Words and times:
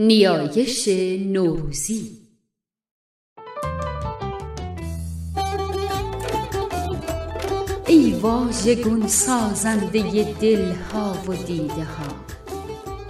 نیایش 0.00 0.88
نوروزی. 1.26 2.10
ای 7.86 8.12
واژگون 8.12 9.08
سازنده 9.08 10.34
دلها 10.40 11.22
و 11.28 11.34
دیده 11.34 11.84
ها 11.84 12.06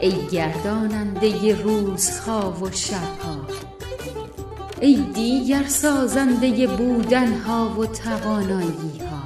ای 0.00 0.26
گرداننده 0.32 1.62
روزها 1.62 2.56
و 2.62 2.70
شبها 2.70 3.46
ای 4.80 4.96
دیگر 5.14 5.64
سازنده 5.64 6.66
بودن 6.66 7.32
ها 7.32 7.76
و 7.78 7.86
توانایی 7.86 8.98
ها 9.10 9.22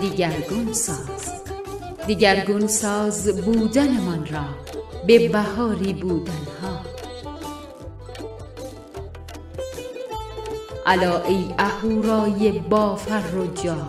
دیگرگون 0.00 0.72
ساز 0.72 1.32
دیگرگون 2.06 2.66
ساز 2.66 3.44
بودنمان 3.44 4.26
را. 4.26 4.65
به 5.06 5.28
بهاری 5.28 5.92
بودن 5.92 6.46
ها. 6.62 6.80
الا 10.86 11.22
ای 11.22 11.44
اهورای 11.58 12.52
با 12.52 12.96
فر 12.96 13.38
و 13.38 13.46
جاه 13.62 13.88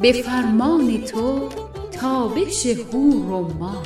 به 0.00 0.12
فرمان 0.12 1.00
تو 1.00 1.48
تابش 1.92 2.66
حور 2.66 3.32
و 3.32 3.48
ماه 3.58 3.82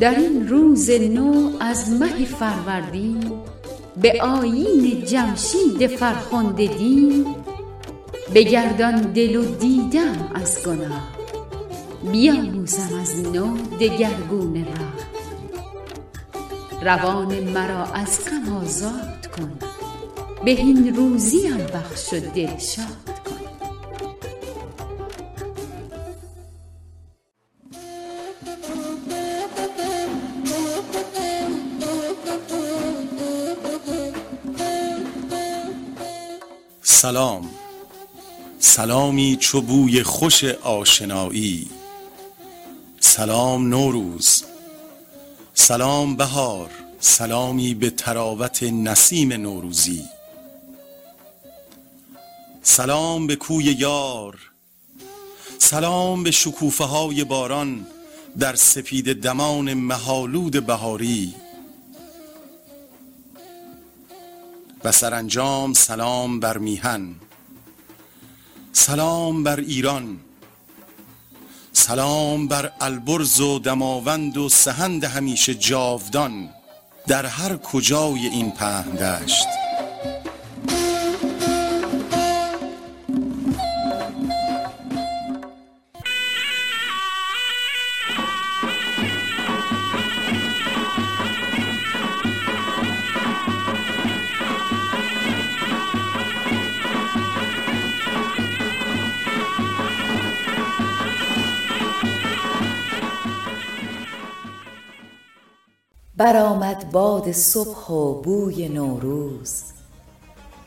در 0.00 0.14
این 0.14 0.48
روز 0.48 0.90
نو 0.90 1.50
از 1.60 1.90
مه 1.90 2.24
فروردین 2.24 3.32
به 3.96 4.22
آیین 4.22 5.04
جمشید 5.04 5.86
فرخنده 5.86 6.66
دین. 6.66 7.26
بگردان 8.34 9.00
دل 9.00 9.36
و 9.36 9.44
دیده 9.44 10.00
ام 10.00 10.30
از 10.34 10.66
گناه 10.66 11.08
بیاموزم 12.12 13.00
از 13.00 13.20
نو 13.20 13.56
دگرگون 13.80 14.54
راه. 14.64 15.11
روان 16.84 17.40
مرا 17.40 17.84
از 17.84 18.20
غم 18.24 18.56
آزاد 18.56 19.26
کن. 19.36 19.58
بهین 20.44 20.96
روزیم 20.96 21.56
بخش 21.56 22.12
و 22.12 22.20
دلشاد 22.20 23.20
کن. 23.24 23.32
سلام. 36.82 37.50
سلامی 38.58 39.36
چو 39.40 39.60
بوی 39.60 40.02
خوش 40.02 40.44
آشنایی. 40.44 41.70
سلام 43.00 43.68
نوروز. 43.68 44.51
سلام 45.54 46.16
بهار 46.16 46.70
سلامی 47.00 47.74
به 47.74 47.90
طراوت 47.90 48.62
نسیم 48.62 49.32
نوروزی. 49.32 50.04
سلام 52.62 53.26
به 53.26 53.36
کوی 53.36 53.64
یار 53.64 54.38
سلام 55.58 56.22
به 56.22 56.30
شکوفه 56.30 56.84
های 56.84 57.24
باران 57.24 57.86
در 58.38 58.54
سپیده 58.54 59.14
دمان 59.14 59.74
مهآلود 59.74 60.66
بهاری. 60.66 61.34
و 64.84 64.92
سرانجام 64.92 65.72
سلام 65.72 66.40
بر 66.40 66.58
میهن 66.58 67.14
سلام 68.72 69.44
بر 69.44 69.60
ایران. 69.60 70.20
سلام 71.86 72.48
بر 72.48 72.72
البرز 72.80 73.40
و 73.40 73.58
دماوند 73.58 74.36
و 74.36 74.48
سهند 74.48 75.04
همیشه 75.04 75.54
جاودان. 75.54 76.48
در 77.06 77.26
هر 77.26 77.56
کجای 77.56 78.26
این 78.26 78.50
پهن 78.50 78.90
دشت 78.90 79.46
باد 106.92 107.32
صبح 107.32 107.86
و 107.86 108.22
بوی 108.22 108.68
نوروز. 108.68 109.62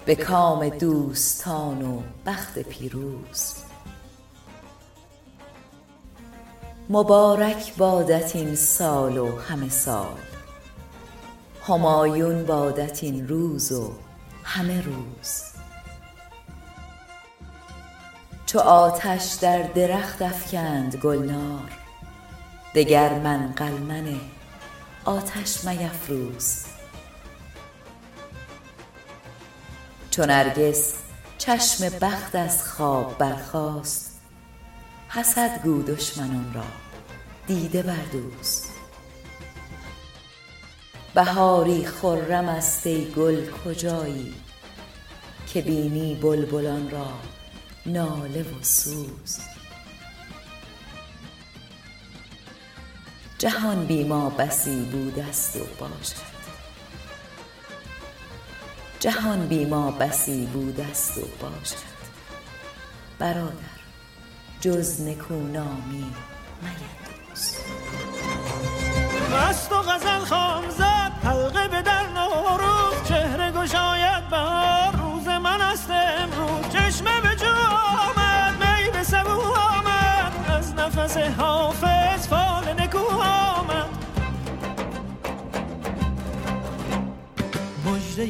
به 0.06 0.16
کام 0.16 0.70
دوستان 0.70 1.82
و 1.82 2.02
بخت 2.26 2.60
پیروز. 2.60 3.54
مبارک 6.90 7.76
بادت 7.78 8.36
این 8.36 8.56
سال 8.56 9.18
و 9.18 9.40
همه 9.40 9.70
سال. 9.70 10.18
همایون 11.68 12.46
بادت 12.46 13.04
این 13.04 13.28
روز 13.28 13.72
و 13.72 13.92
همه 14.44 14.82
روز. 14.82 15.42
چو 18.46 18.60
آتش 18.60 19.34
در 19.42 19.62
درخت 19.62 20.22
افکند 20.22 20.96
گلنار 20.96 21.72
دگر 22.76 23.20
منقل 23.20 23.72
منه 23.72 24.20
آتش 25.06 25.64
میفروز 25.64 26.66
چو 30.12 30.26
نرگس 30.26 30.94
چشم 31.38 31.90
بخت 31.90 32.36
از 32.36 32.64
خواب 32.64 33.18
برخاست 33.18 34.20
حسد 35.10 35.64
گو 35.64 35.84
دشمنان 35.84 36.54
را 36.54 36.64
دیده 37.48 37.82
بردوز 37.82 38.62
بهاری 41.14 41.86
خرم 41.86 42.50
است 42.50 42.88
ای 42.88 43.06
گل 43.06 43.52
کجایی 43.52 44.34
که 45.48 45.62
بینی 45.62 46.16
بلبلان 46.16 46.92
را 46.92 47.08
ناله 47.86 48.42
و 48.42 48.64
سوز. 48.64 49.55
جهان 53.38 53.86
بی 53.86 54.04
ما 54.04 54.30
بسی 54.30 54.86
بوده 54.86 55.32
ست 55.32 55.56
و 55.56 55.66
باشد. 55.80 56.36
جهان 59.00 59.48
بی 59.48 59.66
ما 59.66 59.92
بسی 59.92 60.46
بوده 60.46 60.94
ست 60.94 61.18
و 61.18 61.22
باشد. 61.42 61.96
برادر 63.20 63.76
جز 64.62 65.02
نکونامی 65.02 66.12
میندوز 66.62 67.56
مست 69.34 69.72
و 69.72 69.76
غزل 69.76 70.20
خوان 70.20 70.70
زد 70.70 71.12
حلقه 71.24 71.68
به 71.68 71.82
در 71.82 72.08
نوروز. 72.08 73.08
چهره 73.08 73.52
گشاید 73.52 74.30
بهار 74.30 74.96
روز 74.96 75.28
من 75.28 75.62
است 75.62 75.90
امروز. 75.92 76.74
چشمه 76.74 77.22
به 77.22 77.36
جو 77.36 77.56
آمد 78.08 78.54
می 78.60 78.92
به 78.92 79.04
سبو 79.04 79.42
آمد. 79.42 80.46
از 80.58 80.74
نفس 80.74 81.18
حافظ 81.18 81.95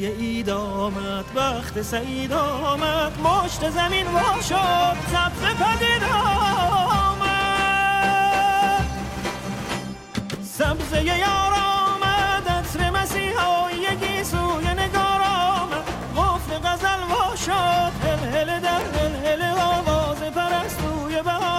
اید 0.04 0.50
آمد 0.50 1.26
وقت 1.36 1.82
سعید 1.82 2.34
آمد. 2.34 3.12
مشت 3.20 3.70
زمین 3.70 4.08
وا 4.08 4.42
شد 4.42 4.98
سبز 5.12 5.42
پدید 5.42 6.04
آمد. 6.14 7.36
سبزه 10.44 11.04
یار 11.04 11.54
آمد 11.54 12.48
عطر 12.48 12.90
مسیحایی 12.90 14.24
سوی 14.24 14.68
نگار 14.68 15.22
آمد. 15.22 15.86
قفل 16.18 16.60
غزل 16.68 17.02
وا 17.10 17.36
شد 17.36 17.92
هل 18.04 18.20
هل 18.36 18.60
در 18.60 18.82
هل 19.00 19.26
هل 19.26 19.42
آواز 19.60 20.18
پرستوی 20.18 21.22
بهار. 21.22 21.55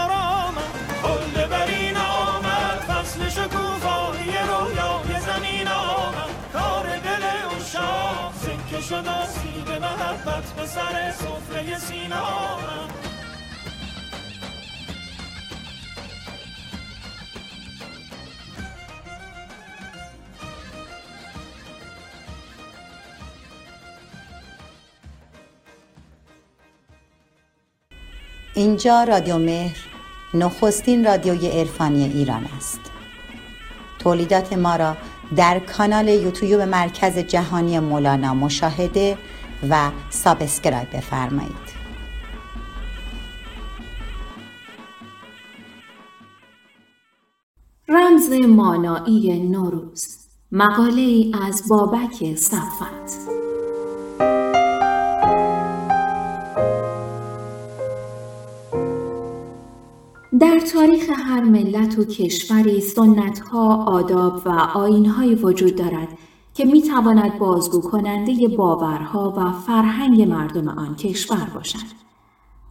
سکه 8.77 8.85
شد 8.85 9.09
آسیب 9.09 9.69
محبت 9.71 10.53
به 10.53 10.67
سر 10.67 11.11
سفره 11.11 11.79
سینه 11.79 12.17
اینجا 28.55 29.05
رادیو 29.05 29.39
مهر 29.39 29.77
نخستین 30.35 31.05
رادیوی 31.05 31.49
عرفانی 31.49 32.05
ایران 32.05 32.45
است. 32.57 32.81
تولیدات 33.99 34.53
ما 34.53 34.77
را 34.77 34.97
در 35.37 35.59
کانال 35.59 36.09
یوتیوب 36.09 36.61
مرکز 36.61 37.19
جهانی 37.19 37.79
مولانا 37.79 38.35
مشاهده 38.35 39.19
و 39.71 39.91
subscribe 40.11 40.97
بفرمایید. 40.97 41.77
رمز 47.89 48.33
مانایی 48.33 49.49
نوروز 49.49 50.17
مقاله 50.53 51.03
ای 51.03 51.35
از 51.43 51.69
بابک 51.69 52.35
صفت 52.37 53.37
در 60.41 60.61
تاریخ 60.73 61.11
هر 61.15 61.41
ملت 61.41 61.99
و 61.99 62.05
کشوری 62.05 62.81
سنتها، 62.81 63.85
آداب 63.85 64.43
و 64.47 64.51
آینهایی 64.75 65.35
وجود 65.35 65.77
دارد 65.77 66.09
که 66.55 66.65
می 66.65 66.83
تواند 66.83 67.39
بازگو 67.39 67.81
کننده 67.81 68.49
باورها 68.49 69.35
و 69.37 69.53
فرهنگ 69.53 70.23
مردم 70.23 70.69
آن 70.69 70.95
کشور 70.97 71.51
باشد. 71.55 71.87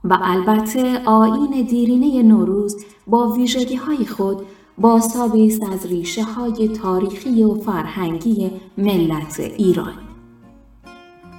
و 0.03 0.17
البته 0.21 1.03
آین 1.05 1.61
دیرینه 1.61 2.23
نوروز 2.23 2.85
با 3.07 3.31
ویژگی 3.31 3.75
های 3.75 4.05
خود 4.05 4.37
بازتابی 4.77 5.47
است 5.47 5.63
از 5.63 5.85
ریشه 5.85 6.23
های 6.23 6.67
تاریخی 6.67 7.43
و 7.43 7.53
فرهنگی 7.53 8.51
ملت 8.77 9.39
ایران. 9.39 9.93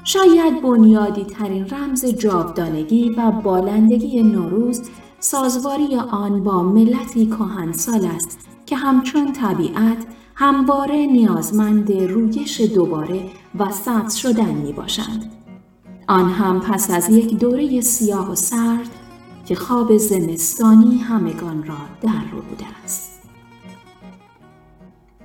شاید 0.04 0.62
بنیادی 0.62 1.24
ترین 1.24 1.66
رمز 1.66 2.04
جاودانگی 2.04 3.10
و 3.10 3.30
بالندگی 3.30 4.22
نوروز 4.22 4.82
سازواری 5.20 5.96
آن 5.96 6.44
با 6.44 6.62
ملتی 6.62 7.26
کهنسال 7.26 8.04
است 8.04 8.38
که 8.66 8.76
همچون 8.76 9.32
طبیعت 9.32 10.06
همواره 10.34 11.06
نیازمند 11.06 11.92
رویش 11.92 12.60
دوباره 12.60 13.30
و 13.58 13.70
سبز 13.70 14.14
شدن 14.14 14.54
می 14.54 14.72
باشند. 14.72 15.32
آن 16.08 16.30
هم 16.30 16.60
پس 16.60 16.90
از 16.90 17.10
یک 17.10 17.38
دوره 17.38 17.80
سیاه 17.80 18.32
و 18.32 18.34
سرد 18.34 18.90
که 19.46 19.54
خواب 19.54 19.96
زمستانی 19.96 20.98
همگان 20.98 21.64
را 21.64 21.76
در 22.02 22.30
رو 22.32 22.42
بوده 22.42 22.64
است. 22.84 23.16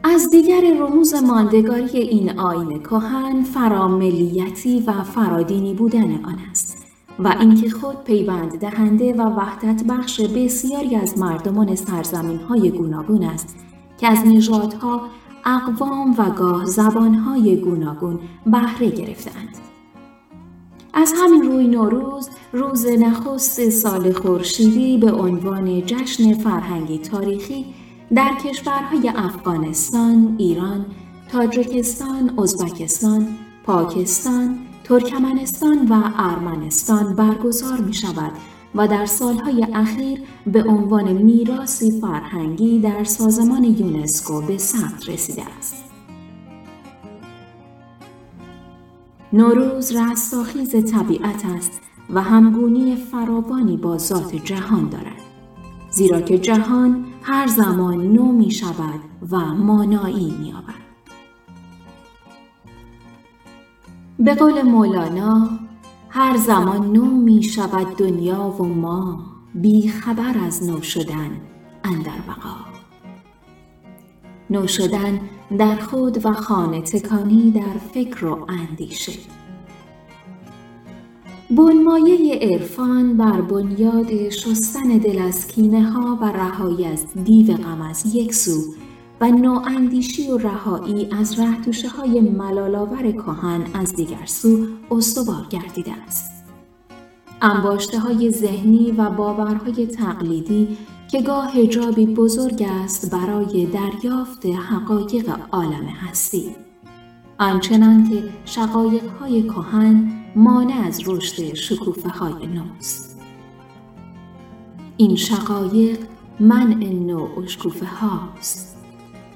از 0.04 0.30
دیگر 0.30 0.62
رموز 0.80 1.14
ماندگاری 1.14 1.98
این 1.98 2.40
آین 2.40 2.80
کهن 2.80 3.44
فراملیتی 3.44 4.84
و 4.88 5.04
فرادینی 5.04 5.74
بودن 5.74 6.26
آن 6.26 6.38
است 6.52 6.71
و 7.20 7.36
اینکه 7.40 7.70
خود 7.70 8.04
پیوند 8.04 8.60
دهنده 8.60 9.14
و 9.14 9.22
وحدت 9.22 9.84
بخش 9.84 10.22
بسیاری 10.22 10.96
از 10.96 11.18
مردمان 11.18 11.76
سرزمین 11.76 12.40
های 12.40 12.72
گوناگون 12.72 13.24
است 13.24 13.56
که 13.98 14.08
از 14.08 14.28
نژادها 14.28 15.02
اقوام 15.46 16.16
و 16.18 16.30
گاه 16.30 16.66
زبانهای 16.66 17.56
گوناگون 17.56 18.20
بهره 18.46 18.90
گرفتند. 18.90 19.58
از 20.94 21.14
همین 21.18 21.52
روی 21.52 21.68
نوروز 21.68 22.30
روز 22.54 22.86
نخست 22.86 23.70
سال 23.70 24.14
خورشیدی 24.14 24.98
به 24.98 25.12
عنوان 25.12 25.86
جشن 25.86 26.34
فرهنگی 26.34 26.98
تاریخی 26.98 27.66
در 28.16 28.32
کشورهای 28.46 29.12
افغانستان، 29.16 30.36
ایران، 30.38 30.86
تاجیکستان، 31.32 32.40
ازبکستان، 32.40 33.28
پاکستان، 33.66 34.60
ترکمنستان 34.84 35.88
و 35.90 36.12
ارمنستان 36.16 37.16
برگزار 37.16 37.80
می 37.80 37.94
شود 37.94 38.32
و 38.76 38.88
در 38.88 39.06
سالهای 39.06 39.68
اخیر 39.74 40.22
به 40.48 40.64
عنوان 40.64 41.14
میراثی 41.14 42.02
فرهنگی 42.02 42.80
در 42.80 43.04
سازمان 43.04 43.64
یونسکو 43.64 44.42
به 44.42 44.58
ثبت 44.58 45.10
رسیده 45.10 45.44
است. 45.58 45.84
نوروز 49.34 49.96
رستاخیز 49.96 50.92
طبیعت 50.92 51.46
است 51.46 51.82
و 52.10 52.22
همگونی 52.22 52.96
فراوانی 52.96 53.78
با 53.78 53.98
ذات 53.98 54.36
جهان 54.36 54.90
دارد. 54.90 55.22
زیرا 55.90 56.22
که 56.22 56.38
جهان 56.38 57.06
هر 57.22 57.48
زمان 57.48 58.14
نو 58.14 58.32
می 58.32 58.52
شود 58.52 59.00
و 59.32 59.40
مانایی 59.40 60.36
می 60.40 60.54
آبد. 60.54 60.81
به 64.26 64.36
قول 64.36 64.62
مولانا 64.62 65.50
هر 66.10 66.38
زمان 66.38 66.92
نو 66.92 67.06
می 67.06 67.44
شود 67.44 67.98
دنیا 67.98 68.56
و 68.60 68.64
ما 68.64 69.20
بی 69.56 69.88
خبر 69.88 70.38
از 70.46 70.70
نو 70.70 70.82
شدن 70.82 71.32
اندر 71.84 72.20
بقا. 72.28 72.56
نو 74.50 74.68
شدن 74.68 75.20
در 75.58 75.76
خود 75.76 76.26
و 76.26 76.34
خانه 76.34 76.82
تکانی 76.82 77.52
در 77.52 77.78
فکر 77.94 78.26
و 78.26 78.46
اندیشه. 78.50 79.14
بنمایه 81.52 82.36
عرفان 82.36 83.18
بر 83.18 83.42
بنیاد 83.42 84.30
شستن 84.30 84.98
دل 84.98 85.20
از 85.20 85.48
کینه 85.48 85.92
ها 85.92 86.18
و 86.22 86.26
رهایی 86.26 86.86
از 86.86 87.06
دیو 87.24 87.54
غم 87.54 87.82
از 87.82 88.16
یک 88.16 88.34
سو 88.34 88.52
و 89.22 89.26
نواندیشی 89.26 90.32
و 90.32 90.38
رهایی 90.38 91.10
از 91.12 91.40
رهتوشه 91.40 91.90
های 91.90 92.22
ملالاور 92.22 93.12
کهن 93.12 93.66
از 93.74 93.96
دیگر 93.96 94.26
سو 94.26 94.68
استوار 94.92 95.46
گردیده 95.50 95.94
است. 96.08 96.32
انباشته 97.42 98.00
های 98.00 98.32
ذهنی 98.32 98.92
و 98.92 99.10
باورهای 99.10 99.88
تقلیدی 99.88 100.78
که 101.12 101.22
گاه 101.22 101.52
هجابی 101.52 102.06
بزرگ 102.06 102.66
است 102.70 103.12
برای 103.12 103.66
دریافت 103.66 104.46
حقایق 104.46 105.36
عالم 105.52 105.86
هستی. 105.86 106.56
آنچنان 107.40 108.10
که 108.10 108.24
شقایق 108.46 109.10
های 109.20 109.44
کهن 109.44 110.12
مانع 110.36 110.88
از 110.88 111.02
رشد 111.08 111.54
شکوفه 111.54 112.10
های 112.10 112.48
نوست. 112.48 113.22
این 114.98 115.16
شقایق 115.16 116.00
منع 116.40 116.94
نوع 116.94 117.46
شکوفه 117.48 117.86
هاست 117.86 118.81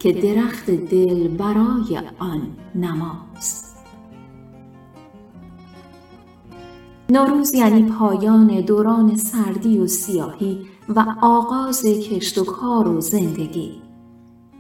که 0.05 0.13
درخت 0.13 0.71
دل 0.71 1.27
برای 1.27 2.01
آن 2.19 2.41
نماست. 2.75 3.75
نوروز 7.09 7.53
یعنی 7.53 7.83
پایان 7.83 8.61
دوران 8.61 9.17
سردی 9.17 9.77
و 9.77 9.87
سیاهی 9.87 10.65
و 10.89 11.05
آغاز 11.21 11.85
کشت 11.85 12.37
و 12.37 12.43
کار 12.43 12.87
و 12.87 13.01
زندگی 13.01 13.71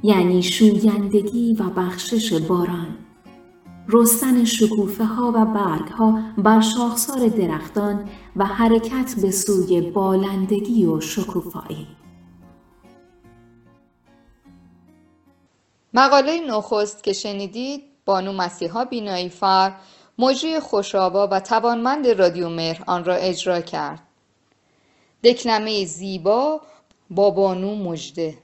یعنی 0.03 0.43
شویندگی 0.43 1.53
و 1.53 1.63
بخشش 1.63 2.33
باران 2.33 2.87
رستن 3.89 4.43
شکوفه 4.43 5.05
ها 5.05 5.31
و 5.35 5.45
برگ 5.45 5.87
ها 5.87 6.19
بر 6.37 6.61
شاخسار 6.61 7.27
درختان 7.27 7.99
و 8.35 8.45
حرکت 8.45 9.15
به 9.21 9.31
سوی 9.31 9.81
بالندگی 9.81 10.85
و 10.85 10.99
شکوفایی 10.99 11.87
مقاله 15.97 16.39
نخست 16.39 17.03
که 17.03 17.13
شنیدید 17.13 17.83
بانو 18.05 18.33
مسیحا 18.33 18.85
بینایی 18.85 19.29
فر 19.29 19.73
مجری 20.17 20.59
خوشابا 20.59 21.27
و 21.27 21.39
توانمند 21.39 22.07
رادیو 22.07 22.49
مهر 22.49 22.83
آن 22.87 23.05
را 23.05 23.15
اجرا 23.15 23.61
کرد. 23.61 23.99
دکلمه 25.23 25.85
زیبا 25.85 26.61
با 27.09 27.29
بانو 27.29 27.75
مجده 27.75 28.37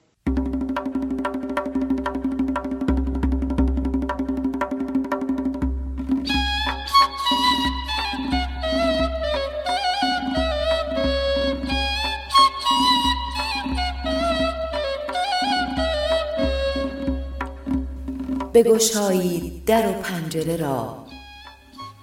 بگشایید 18.53 19.65
در 19.65 19.89
و 19.89 19.93
پنجره 19.93 20.55
را 20.55 21.05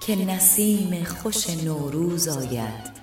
که 0.01 0.17
نسیم 0.17 1.05
خوش 1.05 1.51
نوروز 1.51 2.29
آید. 2.29 2.99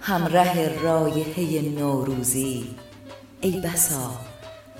همره 0.00 0.80
رایحه 0.82 1.62
نوروزی 1.62 2.76
ای 3.40 3.60
بسا 3.60 4.10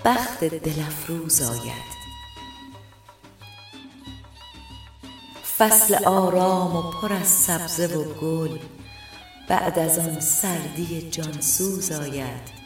بخت 0.04 0.44
دل 0.44 0.80
افروز 0.80 1.42
آید. 1.42 1.90
فصل 5.58 6.04
آرام 6.04 6.76
و 6.76 6.82
پر 6.90 7.12
از 7.12 7.28
سبزه 7.28 7.86
و 7.86 8.04
گل 8.04 8.58
بعد 9.48 9.78
از 9.78 9.98
آن 9.98 10.20
سردی 10.20 11.10
جانسوز 11.10 11.92
آید. 11.92 12.59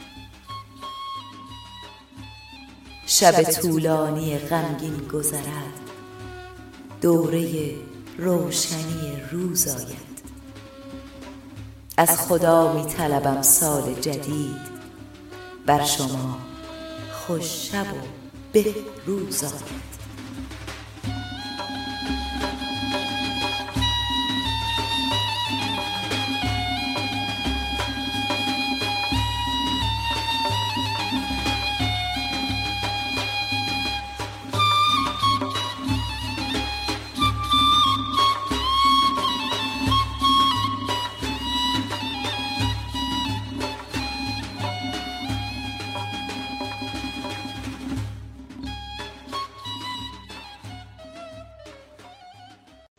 شب 3.05 3.43
طولانی 3.43 4.37
غمگین 4.37 4.97
گذرد. 4.97 5.79
دوره 7.01 7.75
روشنی 8.17 9.21
روز 9.31 9.67
آید. 9.67 10.05
از 11.97 12.09
خدا 12.09 12.73
می 12.73 13.43
سال 13.43 13.93
جدید. 14.01 14.75
بر 15.65 15.83
شما 15.83 16.37
خوش 17.11 17.71
شب 17.71 17.85
و 17.93 17.97
به 18.51 18.75
روز 19.05 19.43
آمد 19.43 19.94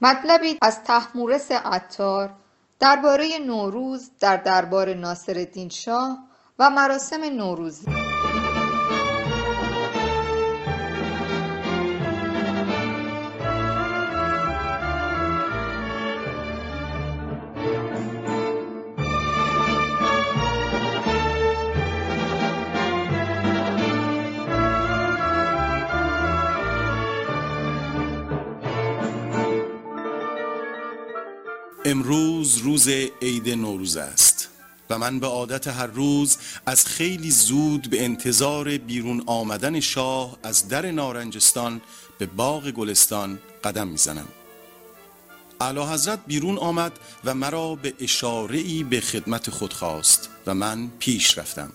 مطلبی 0.07 0.59
از 0.63 0.85
طهمورث 0.85 1.53
عطار 1.53 2.31
درباره 2.81 3.29
نوروز 3.47 4.11
در 4.21 4.37
دربار 4.37 4.95
ناصرالدین 4.95 5.69
شاه 5.69 6.19
و 6.59 6.71
مراسم 6.71 7.25
نوروزی. 7.25 8.06
امروز 31.87 32.57
روز 32.57 32.89
عید 33.23 33.49
نوروز 33.49 33.97
است 33.97 34.49
و 34.91 34.99
من 34.99 35.21
به 35.21 35.27
عادت 35.27 35.69
هر 35.69 35.87
روز 35.87 36.37
از 36.67 36.87
خیلی 36.87 37.31
زود 37.31 37.91
به 37.91 38.05
انتظار 38.05 38.79
بیرون 38.79 39.23
آمدن 39.27 39.81
شاه 39.81 40.39
از 40.43 40.69
در 40.69 40.91
نارنجستان 40.91 41.81
به 42.19 42.27
باغ 42.27 42.71
گلستان 42.71 43.39
قدم 43.65 43.89
می‌زنم. 43.89 44.29
اعلی 45.61 45.81
حضرت 45.81 46.19
بیرون 46.27 46.59
آمد 46.59 46.93
و 47.25 47.35
مرا 47.35 47.75
به 47.75 47.95
اشاره 48.01 48.85
به 48.85 49.01
خدمت 49.01 49.51
خود 49.51 49.73
خواست 49.73 50.29
و 50.47 50.55
من 50.55 50.91
پیش 50.99 51.39
رفتم. 51.39 51.73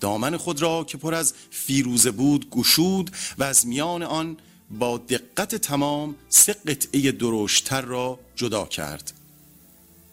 دامن 0.00 0.36
خود 0.36 0.62
را 0.62 0.84
که 0.84 0.98
پر 0.98 1.14
از 1.14 1.34
فیروزه 1.50 2.10
بود 2.10 2.50
گشود 2.50 3.10
و 3.38 3.44
از 3.44 3.66
میان 3.66 4.02
آن 4.02 4.36
با 4.70 4.98
دقت 4.98 5.54
تمام 5.54 6.14
سه 6.28 6.52
قطعه 6.52 7.12
درشتر 7.12 7.80
را 7.80 8.18
جدا 8.36 8.66
کرد. 8.66 9.12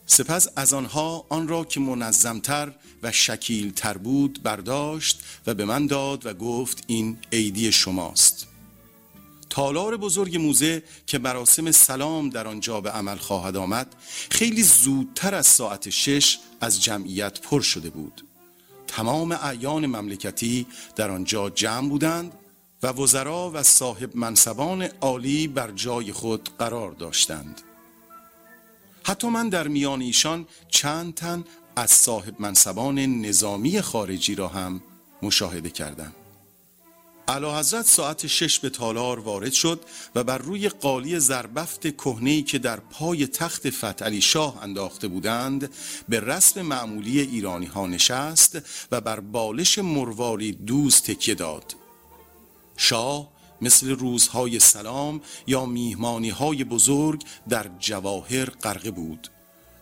سپس 0.05 0.47
از 0.55 0.73
آنها 0.73 1.25
آن 1.29 1.47
را 1.47 1.63
که 1.63 1.79
منظمتر 1.79 2.71
و 3.03 3.11
شکیلتر 3.11 3.97
بود 3.97 4.43
برداشت 4.43 5.23
و 5.47 5.53
به 5.53 5.65
من 5.65 5.87
داد 5.87 6.25
و 6.25 6.33
گفت 6.33 6.83
این 6.87 7.17
عیدی 7.31 7.71
شماست. 7.71 8.47
تالار 9.49 9.97
بزرگ 9.97 10.37
موزه 10.37 10.83
که 11.07 11.19
مراسم 11.19 11.71
سلام 11.71 12.29
در 12.29 12.47
آنجا 12.47 12.81
به 12.81 12.91
عمل 12.91 13.17
خواهد 13.17 13.57
آمد 13.57 13.95
خیلی 14.29 14.63
زودتر 14.63 15.35
از 15.35 15.47
ساعت 15.47 15.89
شش 15.89 16.37
از 16.61 16.83
جمعیت 16.83 17.41
پر 17.41 17.61
شده 17.61 17.89
بود. 17.89 18.21
تمام 18.87 19.31
اعیان 19.31 19.85
مملکتی 19.85 20.65
در 20.95 21.09
آنجا 21.09 21.49
جمع 21.49 21.89
بودند 21.89 22.31
و 22.85 22.87
وزرا 22.87 23.51
و 23.53 23.63
صاحب 23.63 24.15
منصبان 24.15 24.83
عالی 25.01 25.47
بر 25.47 25.71
جای 25.71 26.11
خود 26.11 26.49
قرار 26.59 26.91
داشتند. 26.91 27.61
حتی 29.03 29.27
من 29.27 29.49
در 29.49 29.67
میان 29.67 30.01
ایشان 30.01 30.45
چند 30.69 31.13
تن 31.13 31.43
از 31.75 31.91
صاحب 31.91 32.35
منصبان 32.39 32.99
نظامی 32.99 33.81
خارجی 33.81 34.35
را 34.35 34.47
هم 34.47 34.81
مشاهده 35.21 35.69
کردم. 35.69 36.11
علا 37.27 37.59
حضرت 37.59 37.85
ساعت 37.85 38.27
شش 38.27 38.59
به 38.59 38.69
تالار 38.69 39.19
وارد 39.19 39.53
شد 39.53 39.81
و 40.15 40.23
بر 40.23 40.37
روی 40.37 40.69
قالی 40.69 41.19
زربفت 41.19 41.97
کهنه‌ای 41.97 42.43
که 42.43 42.59
در 42.59 42.79
پای 42.79 43.27
تخت 43.27 43.69
فتعلی 43.69 44.21
شاه 44.21 44.63
انداخته 44.63 45.07
بودند 45.07 45.69
به 46.09 46.19
رسم 46.19 46.61
معمولی 46.61 47.19
ایرانی 47.19 47.65
ها 47.65 47.87
نشست 47.87 48.57
و 48.91 49.01
بر 49.01 49.19
بالش 49.19 49.79
مرواری 49.79 50.51
دوز 50.51 51.01
تکیه 51.01 51.35
داد. 51.35 51.75
شاه 52.77 53.35
مثل 53.61 53.89
روزهای 53.89 54.59
سلام 54.59 55.21
یا 55.47 55.65
میهمانی 55.65 56.29
های 56.29 56.63
بزرگ 56.63 57.23
در 57.49 57.69
جواهر 57.79 58.45
غرقه 58.45 58.91
بود 58.91 59.27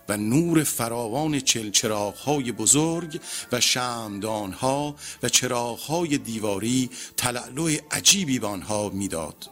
و 0.09 0.17
نور 0.17 0.63
فراوان 0.63 1.39
چلچراغ 1.39 2.15
های 2.15 2.51
بزرگ 2.51 3.19
و 3.51 3.59
شمدان 3.59 4.51
ها 4.51 4.95
و 5.23 5.29
چراغ 5.29 5.79
های 5.79 6.17
دیواری 6.17 6.89
تلالو 7.17 7.69
عجیبی 7.91 8.39
به 8.39 8.47
آنها 8.47 8.89
می‌داد. 8.89 9.49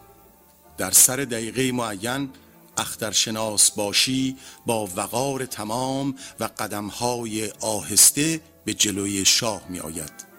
در 0.77 0.91
سر 0.91 1.15
دقیقه 1.15 1.71
معین 1.71 2.29
اخترشناس 2.77 3.71
باشی 3.71 4.38
با 4.65 4.89
وقار 4.95 5.45
تمام 5.45 6.15
و 6.39 6.43
قدم 6.43 6.88
های 6.88 7.51
آهسته 7.62 8.41
به 8.65 8.74
جلوی 8.74 9.25
شاه 9.25 9.62
می 9.69 9.79
آید 9.79 10.31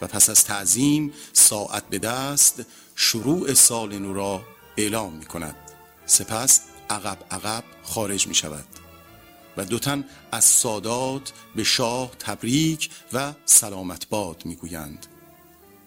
و 0.00 0.06
پس 0.06 0.30
از 0.30 0.44
تعظیم 0.44 1.12
ساعت 1.32 1.88
به 1.88 1.98
دست 1.98 2.62
شروع 2.96 3.54
سال 3.54 3.98
نو 3.98 4.14
را 4.14 4.42
اعلام 4.76 5.12
می 5.12 5.24
کند. 5.24 5.56
سپس 6.06 6.60
عقب 6.90 7.18
عقب 7.30 7.64
خارج 7.82 8.26
می 8.26 8.34
شود 8.34 8.64
و 9.56 9.64
دو 9.64 9.78
تن 9.78 10.04
از 10.32 10.44
سادات 10.44 11.32
به 11.56 11.64
شاه 11.64 12.10
تبریک 12.18 12.90
و 13.12 13.32
سلامت 13.44 14.08
باد 14.08 14.42
می 14.44 14.56
گویند. 14.56 15.06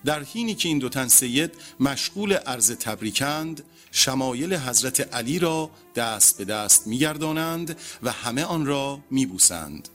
در 0.05 0.23
حینی 0.23 0.55
که 0.55 0.69
این 0.69 0.79
دو 0.79 0.89
تن 0.89 1.07
سید 1.07 1.51
مشغول 1.79 2.33
عرض 2.33 2.71
تبریکند 2.71 3.63
شمایل 3.91 4.53
حضرت 4.53 5.13
علی 5.13 5.39
را 5.39 5.69
دست 5.95 6.37
به 6.37 6.45
دست 6.45 6.87
می 6.87 6.97
گردانند 6.97 7.77
و 8.03 8.11
همه 8.11 8.43
آن 8.43 8.65
را 8.65 8.99
می 9.11 9.25
بوسند. 9.25 9.89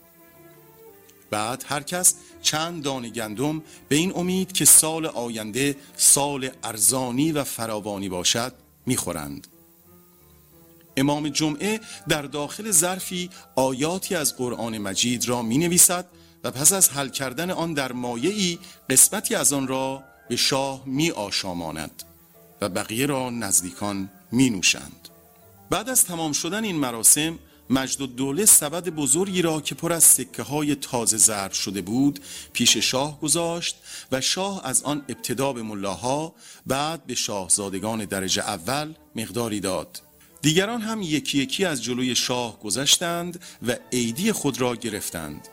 بعد 1.29 1.65
هر 1.67 1.83
کس 1.83 2.15
چند 2.43 2.83
دانه 2.83 3.09
گندم 3.09 3.63
به 3.89 3.95
این 3.95 4.13
امید 4.15 4.51
که 4.51 4.65
سال 4.65 5.05
آینده 5.05 5.75
سال 5.97 6.49
ارزانی 6.63 7.31
و 7.31 7.43
فراوانی 7.43 8.09
باشد 8.09 8.53
می‌خورند. 8.85 9.47
امام 10.97 11.29
جمعه 11.29 11.79
در 12.07 12.21
داخل 12.21 12.71
ظرفی 12.71 13.29
آیاتی 13.55 14.15
از 14.15 14.37
قرآن 14.37 14.77
مجید 14.77 15.29
را 15.29 15.41
می 15.41 15.57
نویسد 15.57 16.05
و 16.43 16.51
پس 16.51 16.73
از 16.73 16.89
حل 16.89 17.09
کردن 17.09 17.51
آن 17.51 17.73
در 17.73 17.91
مایعی 17.91 18.59
قسمتی 18.89 19.35
از 19.35 19.53
آن 19.53 19.67
را 19.67 20.03
به 20.29 20.35
شاه 20.35 20.83
می 20.85 21.11
آشاماند 21.11 22.03
و 22.61 22.69
بقیه 22.69 23.05
را 23.05 23.29
نزدیکان 23.29 24.09
می 24.31 24.49
نوشند 24.49 25.09
بعد 25.69 25.89
از 25.89 26.05
تمام 26.05 26.31
شدن 26.31 26.63
این 26.63 26.75
مراسم 26.75 27.39
مجد 27.69 28.01
و 28.01 28.07
دوله 28.07 28.45
سبد 28.45 28.89
بزرگی 28.89 29.41
را 29.41 29.61
که 29.61 29.75
پر 29.75 29.93
از 29.93 30.03
سکه 30.03 30.43
های 30.43 30.75
تازه 30.75 31.17
ضرب 31.17 31.51
شده 31.51 31.81
بود 31.81 32.19
پیش 32.53 32.77
شاه 32.77 33.21
گذاشت 33.21 33.75
و 34.11 34.21
شاه 34.21 34.61
از 34.63 34.83
آن 34.83 35.05
ابتدا 35.09 35.53
به 35.53 35.63
ملاها 35.63 36.35
بعد 36.67 37.05
به 37.05 37.15
شاهزادگان 37.15 38.05
درجه 38.05 38.41
اول 38.41 38.93
مقداری 39.15 39.59
داد. 39.59 40.01
دیگران 40.41 40.81
هم 40.81 41.01
یکی 41.01 41.37
یکی 41.37 41.65
از 41.65 41.83
جلوی 41.83 42.15
شاه 42.15 42.59
گذشتند 42.59 43.39
و 43.67 43.75
عیدی 43.91 44.31
خود 44.31 44.61
را 44.61 44.75
گرفتند. 44.75 45.47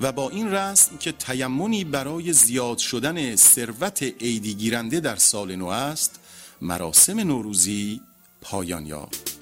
و 0.00 0.12
با 0.12 0.30
این 0.30 0.50
رسم 0.50 0.96
که 0.96 1.12
تیمونی 1.12 1.84
برای 1.84 2.32
زیاد 2.32 2.78
شدن 2.78 3.36
ثروت 3.36 4.02
عیدی 4.02 4.54
گیرنده 4.54 5.00
در 5.00 5.16
سال 5.16 5.56
نو 5.56 5.66
است 5.66 6.20
مراسم 6.60 7.20
نوروزی 7.20 8.00
پایان 8.40 8.86
یافت. 8.86 9.41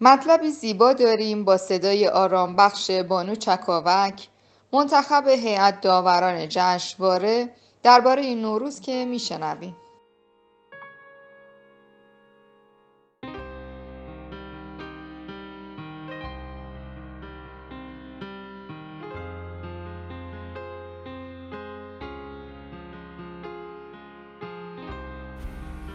مطلبی 0.00 0.50
زیبا 0.50 0.92
داریم 0.92 1.44
با 1.44 1.56
صدای 1.56 2.08
آرام 2.08 2.56
بخش 2.56 2.90
بانو 2.90 3.34
چکاوک. 3.34 4.28
منتخب 4.72 5.28
هیئت 5.28 5.80
داوران 5.80 6.48
جشنواره 6.48 7.50
درباره 7.82 8.22
این 8.22 8.40
نوروز 8.42 8.80
که 8.80 9.04
میشنویم. 9.04 9.76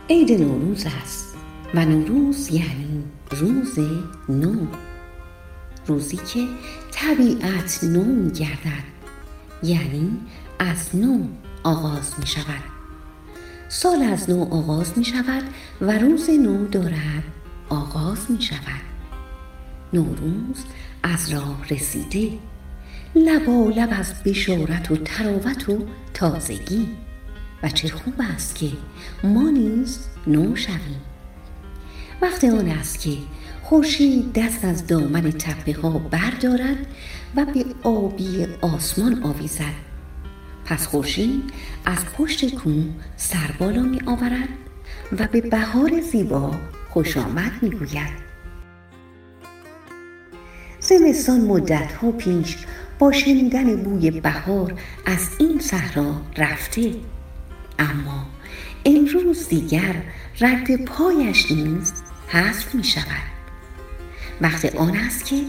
عید 0.10 0.41
نوروز 0.41 0.86
است 1.01 1.36
و 1.74 1.86
نوروز 1.86 2.51
یعنی 2.51 3.03
روز 3.32 3.80
نو. 4.30 4.68
روزی 5.88 6.18
که 6.18 6.48
طبیعت 6.92 7.84
نو 7.84 8.04
می 8.04 8.32
گردد. 8.32 8.84
یعنی 9.64 10.20
از 10.60 10.96
نو 10.96 11.28
آغاز 11.64 12.14
می 12.20 12.28
شود. 12.28 12.64
سال 13.70 14.02
از 14.02 14.30
نو 14.30 14.44
آغاز 14.44 14.98
می 14.98 15.06
شود 15.06 15.44
و 15.82 15.92
روز 15.92 16.30
نو 16.30 16.68
دارد 16.68 17.24
آغاز 17.70 18.32
می 18.32 18.42
شود. 18.42 18.82
نوروز 19.94 20.66
از 21.04 21.34
راه 21.34 21.68
رسیده. 21.70 22.32
لبا 23.16 23.70
لب 23.76 23.90
از 23.92 24.14
بشارت 24.24 24.92
و 24.92 24.96
تراوت 24.96 25.70
و 25.70 25.86
تازگی. 26.14 26.88
و 27.64 27.70
چه 27.70 27.88
خوب 27.88 28.14
است 28.34 28.56
که 28.56 28.72
ما 29.24 29.50
نیز 29.50 30.00
نو 30.28 30.56
شویم. 30.56 31.11
وقت 32.22 32.44
آن 32.44 32.68
است 32.68 33.00
که 33.00 33.18
خورشید 33.63 34.34
دست 34.34 34.66
از 34.66 34.88
دامن 34.88 35.32
تپه 35.32 35.74
ها 35.82 35.90
بردارد 35.90 36.88
و 37.36 37.46
به 37.46 37.66
آبی 37.84 38.48
آسمان 38.62 39.24
آویزد. 39.24 39.74
پس 40.66 40.88
خورشید 40.88 41.44
از 41.86 41.98
پشت 42.18 42.56
کوه 42.56 42.84
سر 43.18 43.56
بالا 43.60 43.82
می 43.82 44.00
آورد 44.06 44.50
و 45.20 45.28
به 45.28 45.42
بهار 45.42 46.01
زیبا 46.01 46.56
خوش 46.90 47.18
آمد 47.18 47.51
می 47.62 47.70
گوید. 47.70 48.32
زمستان 50.80 51.42
مدت 51.42 51.94
ها 51.94 52.12
پیش 52.12 52.58
با 53.00 53.12
شنیدن 53.12 53.84
بوی 53.84 54.12
بهار 54.12 54.80
از 55.06 55.30
این 55.40 55.60
صحرا 55.60 56.22
رفته. 56.38 56.92
اما 57.80 58.25
امروز 58.86 59.48
دیگر 59.48 59.96
رد 60.42 60.86
پایش 60.86 61.51
نیز 61.51 61.94
حذف 62.32 62.76
می 62.76 62.84
شود. 62.84 63.32
وقت 64.42 64.76
آن 64.76 64.96
است 64.96 65.26
که 65.26 65.44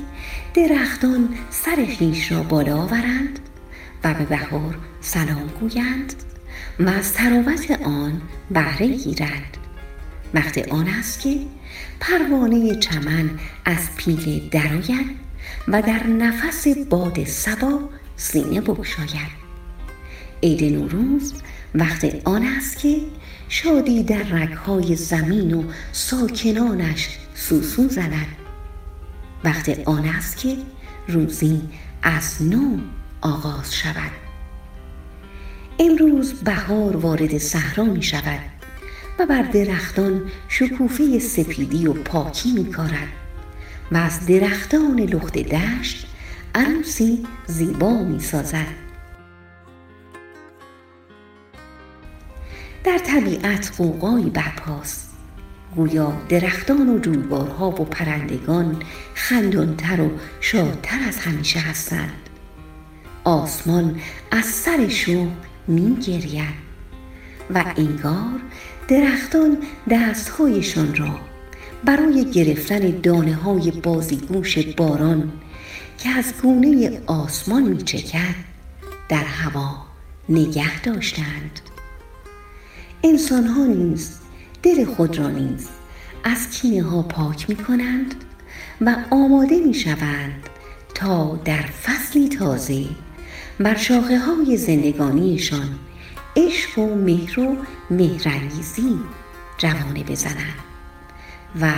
درختان 0.54 1.28
سر 1.50 1.86
خیش 1.98 2.32
را 2.32 2.42
بالا 2.42 2.76
آورند 2.76 3.38
و 4.04 4.14
به 4.14 4.24
بهار 4.24 4.78
سلام 5.00 5.46
گویند 5.60 6.14
و 6.80 6.88
از 6.88 7.12
تراوت 7.12 7.70
آن 7.84 8.22
بهره 8.50 8.86
گیرند. 8.86 9.56
وقت 10.34 10.68
آن 10.68 10.88
است 10.88 11.20
که 11.20 11.38
پروانه 12.00 12.76
چمن 12.76 13.30
از 13.64 13.96
پیله 13.96 14.48
درآید 14.48 15.22
و 15.68 15.82
در 15.82 16.06
نفس 16.06 16.68
باد 16.68 17.24
سبا 17.24 17.80
سینه 18.16 18.60
بگشاید. 18.60 19.42
عید 20.42 20.74
نوروز 20.74 21.34
وقت 21.74 22.06
آن 22.24 22.42
است 22.42 22.78
که 22.78 23.00
شادی 23.52 24.02
در 24.02 24.22
رگهای 24.22 24.96
زمین 24.96 25.54
و 25.54 25.64
ساکنانش 25.92 27.08
سوسو 27.34 27.88
زند. 27.88 28.26
وقت 29.44 29.88
آن 29.88 30.04
است 30.04 30.36
که 30.36 30.56
روزی 31.08 31.62
از 32.02 32.42
نو 32.42 32.78
آغاز 33.20 33.74
شود. 33.74 34.10
امروز 35.78 36.32
بهار 36.32 36.96
وارد 36.96 37.38
صحرا 37.38 37.84
می 37.84 38.02
شود 38.02 38.40
و 39.18 39.26
بر 39.26 39.42
درختان 39.42 40.22
شکوفه 40.48 41.18
سپیدی 41.18 41.86
و 41.86 41.92
پاکی 41.92 42.52
می 42.52 42.70
کارد 42.70 43.08
و 43.92 43.96
از 43.96 44.26
درختان 44.26 45.00
لخت 45.00 45.38
دشت 45.38 46.06
عروسی 46.54 47.26
زیبا 47.46 48.02
می 48.02 48.20
سازد. 48.20 48.81
در 52.84 52.98
طبیعت 52.98 53.72
قوقایی 53.76 54.30
برپاست. 54.30 55.12
گویا 55.76 56.12
درختان 56.28 56.88
و 56.88 56.98
جویبارها 56.98 57.70
و 57.70 57.84
پرندگان 57.84 58.82
خندانتر 59.14 60.00
و 60.00 60.10
شادتر 60.40 60.98
از 61.08 61.16
همیشه 61.16 61.60
هستند. 61.60 62.28
آسمان 63.24 64.00
از 64.30 64.44
سر 64.44 64.88
شوق 64.88 65.28
می 65.68 65.96
گرید 65.96 66.62
و 67.54 67.64
انگار 67.76 68.40
درختان 68.88 69.58
دستهایشان 69.90 70.94
را 70.94 71.20
برای 71.84 72.30
گرفتن 72.30 72.90
دانه 72.90 73.34
های 73.34 73.70
بازیگوش 73.70 74.58
باران 74.58 75.32
که 75.98 76.08
از 76.08 76.34
گونه 76.42 77.00
آسمان 77.06 77.62
می 77.62 77.82
چکد 77.82 78.34
در 79.08 79.24
هوا 79.24 79.76
نگه 80.28 80.80
داشتند. 80.80 81.60
انسان 83.04 83.46
ها 83.46 83.66
نیز 83.66 84.18
دل 84.62 84.84
خود 84.84 85.18
را 85.18 85.30
نیز 85.30 85.68
از 86.24 86.50
کینه 86.50 86.82
ها 86.82 87.02
پاک 87.02 87.50
می 87.50 87.56
کنند 87.56 88.14
و 88.80 88.96
آماده 89.10 89.60
می 89.60 89.74
شوند 89.74 90.48
تا 90.94 91.40
در 91.44 91.62
فصلی 91.62 92.28
تازه 92.28 92.84
بر 93.60 93.76
شاخه 93.76 94.18
های 94.18 94.56
زندگانیشان 94.56 95.78
عشق 96.36 96.78
و 96.78 96.94
مهر 96.94 97.40
و 97.40 97.56
مهرانگیزی 97.90 98.98
جوانه 99.58 100.04
بزنند 100.04 100.58
و 101.60 101.72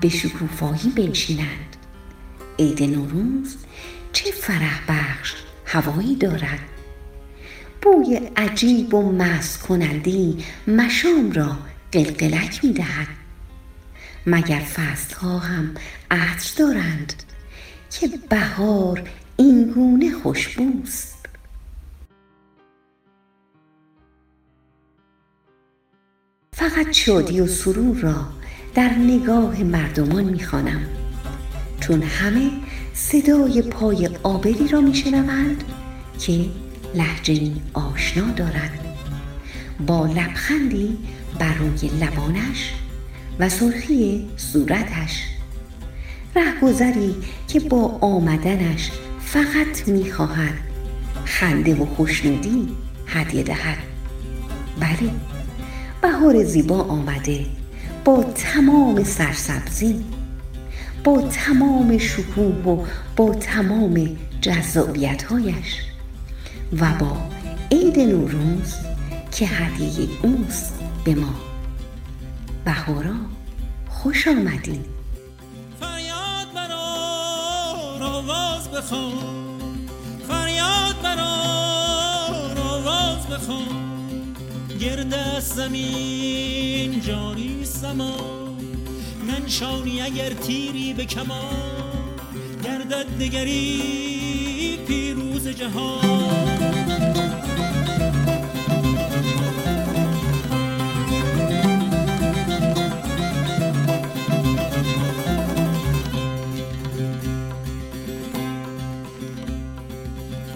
به 0.00 0.08
شکوفایی 0.08 0.92
بنشینند. 0.96 1.76
عید 2.58 2.82
نوروز 2.82 3.56
چه 4.12 4.30
فرح 4.30 4.80
بخش 4.88 5.34
هوایی 5.66 6.16
دارد؟ 6.16 6.69
بوی 7.82 8.20
عجیب 8.36 8.94
و 8.94 9.12
مست 9.12 9.62
کنندی 9.62 10.44
مشام 10.66 11.32
را 11.32 11.56
قلقلک 11.92 12.64
می 12.64 12.72
دهد 12.72 13.08
مگر 14.26 14.58
فصل 14.58 15.14
ها 15.14 15.38
هم 15.38 15.74
عطر 16.10 16.52
دارند 16.58 17.12
که 17.90 18.08
بهار 18.28 19.02
اینگونه 19.36 20.12
خوشبوست؟ 20.12 21.26
فقط 26.52 26.92
شادی 26.92 27.40
و 27.40 27.46
سرور 27.46 27.96
را 27.96 28.26
در 28.74 28.88
نگاه 28.88 29.62
مردمان 29.62 30.24
می‌خوانم. 30.24 30.86
چون 31.80 32.02
همه 32.02 32.50
صدای 32.94 33.62
پای 33.62 34.10
آبری 34.22 34.68
را 34.68 34.80
میشنوند 34.80 35.64
که 36.18 36.44
لحجه 36.94 37.50
آشنا 37.74 38.30
دارد. 38.30 38.70
با 39.86 40.06
لبخندی 40.06 40.98
بر 41.38 41.54
روی 41.54 41.88
لبانش 42.00 42.72
و 43.38 43.48
سرخی 43.48 44.28
صورتش. 44.36 45.22
رهگذری 46.36 47.14
که 47.48 47.60
با 47.60 47.98
آمدنش 48.00 48.90
فقط 49.20 49.88
می‌خواهد 49.88 50.54
خنده 51.24 51.74
و 51.74 51.86
خوشنودی 51.86 52.68
هدیه 53.06 53.42
دهد. 53.42 53.78
بله 54.80 55.10
بهار 56.02 56.44
زیبا 56.44 56.82
آمده 56.82 57.46
با 58.04 58.24
تمام 58.24 59.04
سرسبزی 59.04 60.04
با 61.04 61.22
تمام 61.22 61.98
شکوه 61.98 62.44
و 62.44 62.84
با 63.16 63.34
تمام 63.34 64.16
جذابیتهایش. 64.40 65.89
و 66.72 66.94
با 67.00 67.16
عید 67.72 68.00
نوروز 68.00 68.74
که 69.32 69.46
هدیه 69.46 70.08
اوست 70.22 70.74
به 71.04 71.14
ما. 71.14 71.34
بهارا 72.64 73.14
خوش 73.88 74.28
آمدین 74.28 74.84
فریاد 75.80 76.52
برار 76.54 78.02
آواز 78.02 78.70
بخوان 78.70 79.88
فریاد 80.28 81.02
برار 81.02 82.58
آواز 82.58 83.26
بخوان 83.26 83.66
گرد 84.80 85.40
زمین 85.40 87.00
جاری 87.00 87.64
سما 87.64 88.16
ننشانی 89.28 90.00
اگر 90.00 90.30
تیری 90.32 90.94
به 90.94 91.04
کمان 91.04 92.16
گردد 92.64 93.06
دگری 93.18 94.78
روز 95.44 95.56
جهان. 95.56 96.58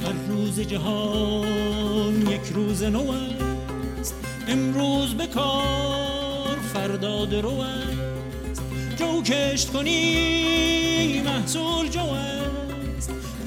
هر 0.03 0.12
روز 0.29 0.61
جهان 0.61 2.27
یک 2.31 2.40
روز 2.55 2.83
نو 2.83 3.11
است. 3.11 4.14
امروز 4.49 5.14
به 5.14 5.27
کار 5.27 6.57
فردا 6.75 7.25
درو 7.25 7.61
است. 7.61 8.62
جو 8.97 9.23
کشت 9.23 9.73
کنی 9.73 11.23
محصول 11.25 11.88
جو 11.88 12.01
است. 12.01 12.54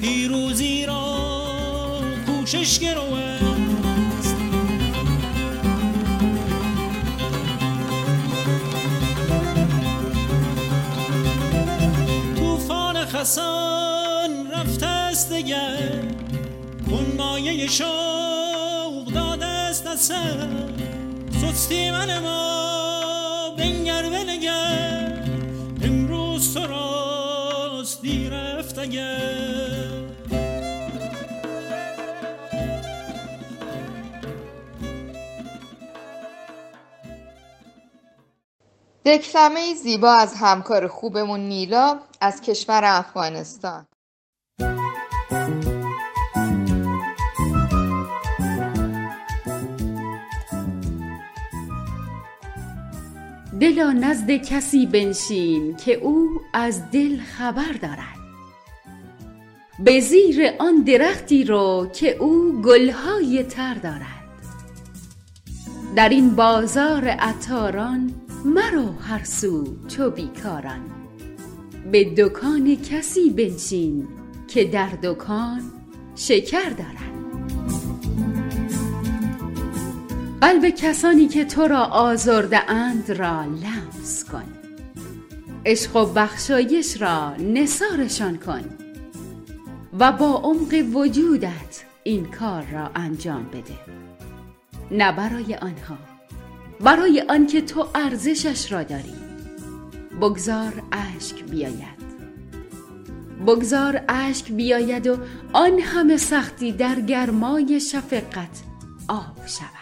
پیروزی 0.00 0.86
را 0.86 2.00
کوشش 2.26 2.78
گرو 2.78 3.12
است. 3.12 4.36
طوفان 12.36 13.04
خسان 13.04 14.50
رفته 14.50 14.86
است 14.86 15.32
دگر 15.32 16.02
اون 16.90 17.06
مایه 17.16 17.66
شوق 17.66 19.04
داده 19.14 19.46
است 19.46 19.86
از 19.86 20.00
سر 20.00 20.48
سستی 21.42 21.90
من 21.90 22.18
ما 22.18 23.54
بنگر 23.58 24.02
بنگر 24.02 25.24
امروز 25.82 26.54
تو 26.54 26.66
راست 26.66 27.27
دی 27.96 28.30
رفت 28.30 28.78
اگر 28.78 29.90
دکلمه 39.06 39.74
زیبا 39.74 40.12
از 40.12 40.34
همکار 40.34 40.88
خوبمون 40.88 41.40
نیلا 41.40 41.98
از 42.20 42.40
کشور 42.40 42.82
افغانستان. 42.84 43.86
دلا 53.60 53.92
نزد 53.92 54.30
کسی 54.30 54.86
بنشین 54.86 55.76
که 55.76 55.94
او 55.94 56.40
از 56.52 56.90
دل 56.90 57.16
خبر 57.16 57.72
دارد. 57.82 58.18
به 59.84 60.00
زیر 60.00 60.50
آن 60.58 60.82
درختی 60.82 61.44
رو 61.44 61.88
که 61.92 62.16
او 62.16 62.62
گلهای 62.62 63.42
تر 63.42 63.74
دارد. 63.74 64.24
در 65.96 66.08
این 66.08 66.34
بازار 66.34 67.08
عطاران 67.08 68.14
مرو 68.44 68.92
هر 68.92 69.24
سو 69.24 69.76
چو 69.88 70.10
بیکاران. 70.10 70.80
به 71.92 72.04
دکان 72.04 72.76
کسی 72.76 73.30
بنشین 73.30 74.08
که 74.48 74.64
در 74.64 74.90
دکان 75.02 75.62
شکر 76.16 76.68
دارد. 76.68 77.17
قلب 80.40 80.68
کسانی 80.68 81.28
که 81.28 81.44
تو 81.44 81.68
را 81.68 81.84
آزرده 81.84 82.70
اند 82.70 83.10
را 83.10 83.44
لمس 83.44 84.24
کن. 84.24 84.44
عشق 85.66 85.96
و 85.96 86.06
بخشایش 86.06 87.02
را 87.02 87.36
نثارشان 87.36 88.36
کن 88.38 88.64
و 89.98 90.12
با 90.12 90.40
عمق 90.44 90.84
وجودت 90.94 91.84
این 92.02 92.24
کار 92.30 92.62
را 92.72 92.90
انجام 92.94 93.44
بده. 93.44 93.78
نه 94.90 95.12
برای 95.12 95.54
آنها 95.54 95.98
برای 96.80 97.24
آنکه 97.28 97.60
تو 97.60 97.86
ارزشش 97.94 98.72
را 98.72 98.82
داری. 98.82 99.14
بگذار 100.20 100.82
اشک 100.92 101.44
بیاید. 101.44 101.98
بگذار 103.46 104.00
اشک 104.08 104.52
بیاید 104.52 105.06
و 105.06 105.16
آن 105.52 105.78
همه 105.78 106.16
سختی 106.16 106.72
در 106.72 107.00
گرمای 107.00 107.80
شفقت 107.80 108.62
آب 109.08 109.46
شود. 109.46 109.77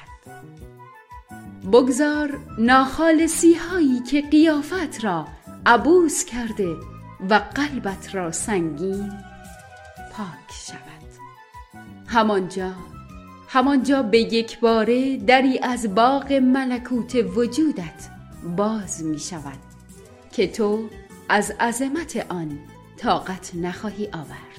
بگذار 1.73 2.39
ناخالصی 2.59 3.55
هایی 3.55 4.01
که 4.01 4.21
قیافت 4.21 5.05
را 5.05 5.27
عبوس 5.67 6.25
کرده 6.25 6.77
و 7.31 7.35
قلبت 7.55 8.15
را 8.15 8.33
سنگین 8.33 9.13
پاک 10.13 10.51
شود. 10.67 11.07
همانجا 12.07 12.73
همانجا 13.49 14.03
به 14.03 14.19
یک 14.19 14.61
باره 14.61 15.17
دری 15.17 15.59
از 15.59 15.95
باغ 15.95 16.33
ملکوت 16.33 17.15
وجودت 17.15 18.11
باز 18.57 19.05
می 19.05 19.19
شود 19.19 19.59
که 20.33 20.47
تو 20.47 20.89
از 21.29 21.51
عظمت 21.61 22.27
آن 22.29 22.59
طاقت 22.97 23.51
نخواهی 23.55 24.07
آورد. 24.07 24.57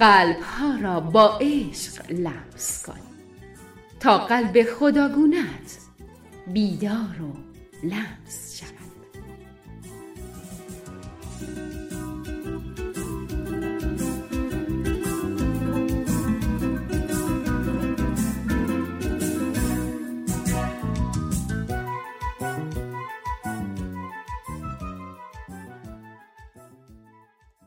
قلب 0.00 0.40
ها 0.40 0.74
را 0.82 1.00
با 1.00 1.38
عشق 1.40 2.10
لمس 2.10 2.86
کن. 2.86 3.05
تا 4.00 4.18
قلب 4.18 4.62
خداگونت 4.62 5.78
بیدار 6.46 7.22
و 7.22 7.32
لمس 7.86 8.58
شود. 8.58 8.70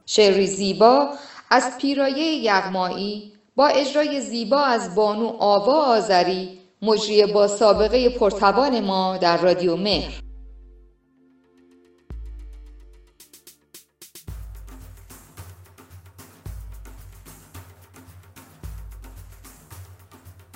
شعری 0.06 0.48
زیبا 0.48 1.10
از 1.50 1.78
پیرایه 1.78 2.26
یغمایی 2.26 3.39
با 3.60 3.68
اجرای 3.68 4.22
زیبا 4.22 4.60
از 4.60 4.96
بانو 4.96 5.28
آوا 5.40 5.86
آذری 5.86 6.60
مجری 6.82 7.26
با 7.26 7.48
سابقه 7.48 8.10
پرتوان 8.10 8.80
ما 8.80 9.18
در 9.18 9.38
رادیو 9.38 9.76
مهر. 9.76 10.22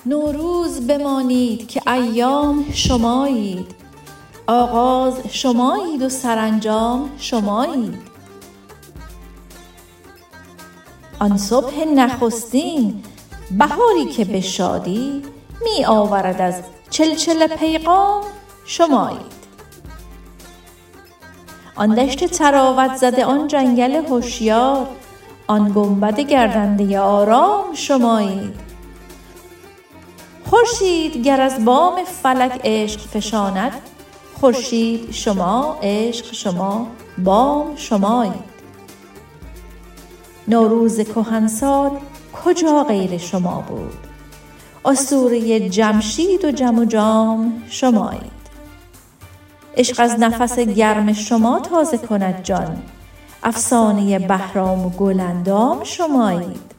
نوروز 0.06 0.86
بمانید 0.86 1.68
که 1.68 1.90
ایام 1.90 2.64
شمایید. 2.72 3.74
آغاز 4.46 5.20
شمایید 5.30 6.02
و 6.02 6.08
سرانجام 6.08 7.10
شمایید. 7.18 8.13
آن 11.24 11.36
صبح 11.36 11.84
نخستین 11.84 13.02
بهاری 13.58 14.04
که 14.16 14.24
به 14.24 14.40
شادی 14.40 15.22
می 15.64 15.84
آورد 15.84 16.42
از 16.42 16.54
چلچل 16.90 17.46
پیغام 17.46 18.22
شمایید. 18.66 19.34
آن 21.76 21.94
دشت 21.94 22.24
تراوت 22.24 22.96
زده 22.96 23.24
آن 23.24 23.48
جنگل 23.48 23.92
هوشیار 23.92 24.86
آن 25.46 25.72
گنبد 25.74 26.20
گردنده 26.20 27.00
آرام 27.00 27.74
شمایید. 27.74 28.54
خورشید 30.50 31.24
گر 31.24 31.40
از 31.40 31.64
بام 31.64 32.04
فلک 32.04 32.60
عشق 32.64 33.00
فشاند 33.00 33.72
خورشید 34.40 35.12
شما 35.12 35.78
عشق 35.82 36.32
شما 36.32 36.86
بام 37.18 37.76
شمایید. 37.76 38.53
نوروز 40.48 41.00
کهنسال 41.00 41.90
کجا 42.44 42.84
غیر 42.84 43.18
شما 43.18 43.64
بود؟ 43.68 43.98
اسطوره 44.84 45.68
جمشید 45.68 46.44
و 46.44 46.50
جم 46.50 46.78
و 46.78 46.84
جام 46.84 47.62
شمایید. 47.70 48.34
عشق 49.76 50.00
از 50.00 50.20
نفس 50.20 50.58
گرم 50.58 51.12
شما 51.12 51.60
تازه 51.60 51.98
کند 51.98 52.42
جان 52.42 52.82
افسانه 53.42 54.18
بهرام 54.18 54.86
و 54.86 54.90
گلندام 54.90 55.84
شمایید. 55.84 56.74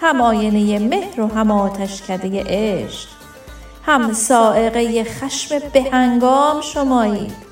هم 0.00 0.20
آینه 0.20 0.78
مهر 0.78 1.20
و 1.20 1.26
هم 1.26 1.50
آتشکده 1.50 2.44
عشق 2.46 3.08
هم 3.86 4.12
صاعقه 4.12 5.04
خشم 5.04 5.58
بهنگام 5.72 6.60
شمایید. 6.60 7.47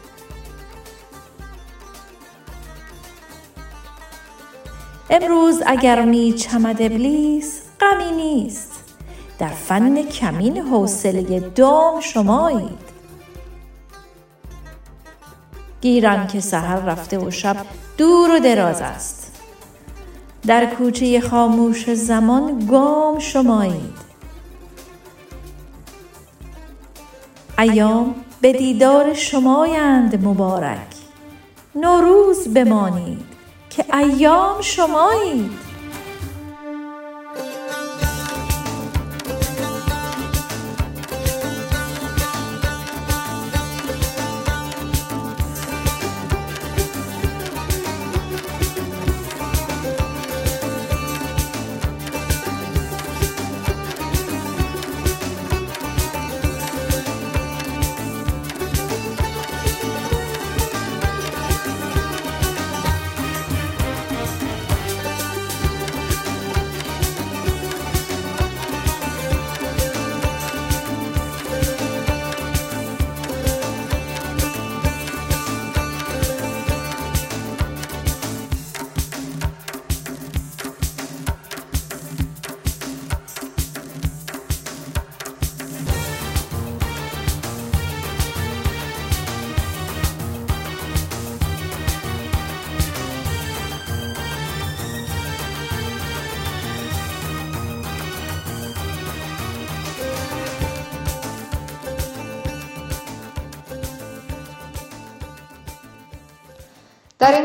امروز 5.10 5.62
اگر 5.66 6.04
می 6.04 6.32
چمد 6.32 6.82
ابلیس 6.82 7.62
غمی 7.80 8.12
نیست. 8.12 8.72
در 9.38 9.48
فن 9.48 10.02
کمین 10.02 10.58
حوصله 10.58 11.40
دام 11.40 12.00
شمایید. 12.00 12.86
گیرم 15.80 16.26
که 16.26 16.40
سحر 16.40 16.76
رفته 16.76 17.18
و 17.18 17.30
شب 17.30 17.56
دور 17.98 18.30
و 18.30 18.38
دراز 18.38 18.80
است. 18.80 19.32
در 20.46 20.66
کوچه 20.66 21.20
خاموش 21.20 21.94
زمان 21.94 22.66
گام 22.66 23.18
شمایید. 23.18 24.06
ایام 27.58 28.14
به 28.40 28.52
دیدار 28.52 29.14
شمایند 29.14 30.26
مبارک. 30.26 30.94
نوروز 31.74 32.48
بمانید. 32.48 33.35
که 33.76 33.96
ایام 33.96 34.60
شمایید. 34.60 35.65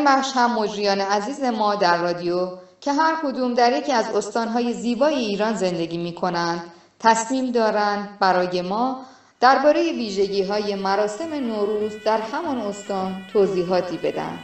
این 0.01 0.09
بخش 0.09 0.31
هم 0.35 0.59
مجریان 0.59 1.01
عزیز 1.01 1.43
ما 1.43 1.75
در 1.75 1.97
رادیو 1.97 2.47
که 2.79 2.93
هر 2.93 3.15
کدوم 3.23 3.53
در 3.53 3.77
یکی 3.77 3.91
از 3.91 4.15
استانهای 4.15 4.73
زیبای 4.73 5.15
ایران 5.15 5.53
زندگی 5.53 5.97
می 5.97 6.13
کنند 6.13 6.63
تصمیم 6.99 7.51
دارند 7.51 8.19
برای 8.19 8.61
ما 8.61 9.05
درباره 9.39 9.91
ویژگی 9.91 10.43
های 10.43 10.75
مراسم 10.75 11.33
نوروز 11.33 11.91
در 12.05 12.21
همان 12.21 12.57
استان 12.57 13.25
توضیحاتی 13.33 13.97
بدن. 13.97 14.39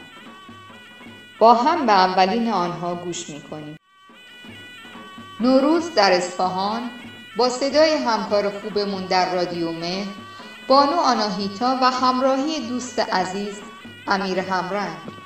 با 1.38 1.54
هم 1.54 1.86
به 1.86 1.92
اولین 1.92 2.50
آنها 2.50 2.94
گوش 2.94 3.30
می 3.30 3.42
کنیم. 3.42 3.76
نوروز 5.40 5.94
در 5.94 6.12
اصفهان 6.12 6.90
با 7.36 7.48
صدای 7.48 7.94
همکار 7.94 8.50
خوبمون 8.60 9.06
در 9.06 9.34
رادیو 9.34 9.72
مه 9.72 10.06
بانو 10.68 10.96
آناهیتا 10.96 11.78
و 11.82 11.90
همراهی 11.90 12.68
دوست 12.68 12.98
عزیز 12.98 13.54
امیر 14.08 14.38
همرنگ 14.38 15.17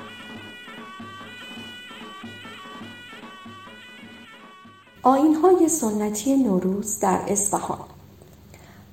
های 5.05 5.69
سنتی 5.69 6.37
نوروز 6.37 6.99
در 6.99 7.21
اصفهان 7.29 7.79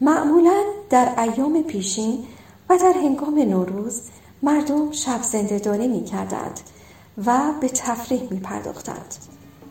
معمولا 0.01 0.63
در 0.89 1.21
ایام 1.21 1.63
پیشین 1.63 2.25
و 2.69 2.77
در 2.77 2.93
هنگام 2.93 3.39
نوروز 3.39 4.01
مردم 4.43 4.91
شب 4.91 5.21
زنده 5.21 5.87
می 5.87 6.03
کردند 6.03 6.59
و 7.25 7.39
به 7.61 7.69
تفریح 7.69 8.21
می 8.31 8.39
پرداختند. 8.39 9.15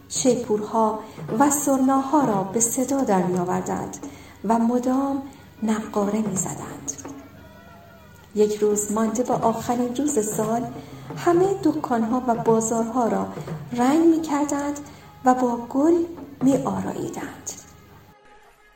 شیپورها 0.09 0.99
و 1.39 1.51
سرناها 1.51 2.25
را 2.25 2.43
به 2.43 2.61
صدا 2.61 3.01
در 3.01 3.23
می 3.23 3.39
آوردند 3.39 3.97
و 4.45 4.59
مدام 4.59 5.23
نقاره 5.63 6.19
می 6.19 6.37
زدند. 6.37 6.93
یک 8.35 8.57
روز 8.57 8.93
مانده 8.93 9.23
به 9.23 9.35
آخرین 9.35 9.97
روز 9.97 10.35
سال 10.35 10.63
همه 11.17 11.47
دکانها 11.65 12.23
و 12.27 12.35
بازارها 12.35 13.09
را 13.09 13.27
رنگ 13.73 14.07
می 14.07 14.21
کردند 14.21 14.81
و 15.25 15.35
با 15.35 15.57
گل 15.57 15.95
می 16.43 16.57
آراییدند. 16.57 17.51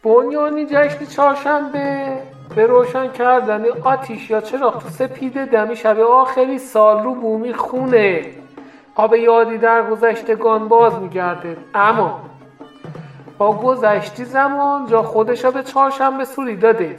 بنیانی 0.05 0.67
جشن 0.67 1.05
چهارشنبه 1.05 2.19
به 2.57 2.67
روشن 2.67 3.09
کردن 3.09 3.65
آتیش 3.85 4.31
یا 4.31 4.41
چراغ 4.41 4.91
سپید 4.91 5.45
دمی 5.45 5.77
شب 5.77 6.01
آخری 6.01 6.59
سال 6.59 7.05
رو 7.05 7.15
بومی 7.15 7.55
خونه. 7.55 8.27
آب 8.95 9.15
یادی 9.15 9.59
در 9.59 9.91
گذشتگان 9.91 10.69
باز 10.69 10.95
میگرده. 10.99 11.57
اما 11.75 12.21
با 13.39 13.53
گذشتی 13.53 14.25
زمان 14.25 14.87
جا 14.87 15.03
خودش 15.03 15.45
به 15.45 15.63
چهارشنبه 15.63 16.25
سوری 16.25 16.57
داده. 16.57 16.97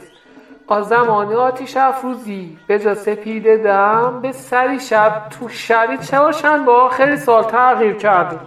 از 0.68 0.88
زمان 0.88 1.32
آتیش 1.32 1.76
افروزی 1.76 2.58
به 2.66 2.78
جا 2.78 2.94
سپیده 2.94 3.56
دم 3.56 4.20
به 4.22 4.32
سری 4.32 4.80
شب 4.80 5.28
تو 5.30 5.48
شبی 5.48 5.98
چهارشنبه 5.98 6.72
آخری 6.72 7.16
سال 7.16 7.42
تغییر 7.42 7.94
کرده 7.94 8.38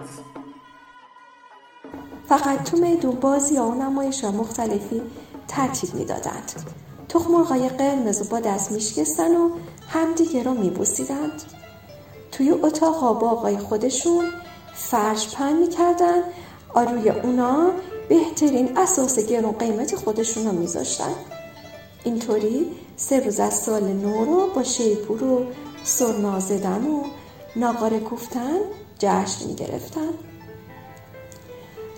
فقط 2.30 2.64
تو 2.64 2.78
میدون 2.78 3.16
بازی 3.16 3.56
یا 3.56 3.74
نمایش 3.74 4.24
مختلفی 4.24 5.02
ترتیب 5.48 5.94
می‌دادند. 5.94 6.52
تخم 7.10 7.32
مرغای 7.32 7.70
قرمز 7.70 8.22
و 8.22 8.24
با 8.24 8.40
دست 8.40 8.72
میشکستن 8.72 9.36
و 9.36 9.50
همدیگه 9.88 10.44
رو 10.44 10.54
میبوسیدند. 10.54 11.42
توی 12.32 12.52
اتاق 12.52 13.20
با 13.20 13.30
آقای 13.30 13.58
خودشون 13.58 14.26
فرش 14.74 15.36
پن 15.36 15.54
می‌کردن. 15.54 16.22
آروی 16.74 17.10
اونا 17.10 17.72
بهترین 18.10 18.78
اساس 18.78 19.20
گرون 19.20 19.52
قیمت 19.52 19.96
خودشون 19.96 20.46
رو 20.46 20.52
میذاشتن. 20.52 21.14
اینطوری 22.04 22.72
سه 22.98 23.20
روز 23.20 23.40
از 23.40 23.54
سال 23.54 23.84
نو 23.84 24.26
رو 24.26 24.48
با 24.56 24.64
شیپور 24.64 25.24
و 25.24 25.46
سرنا 25.84 26.40
زدن 26.40 26.88
و 26.88 27.04
ناقاره 27.56 28.00
کوفتن 28.00 28.60
جشن 29.00 29.48
می‌گرفتن. 29.48 30.10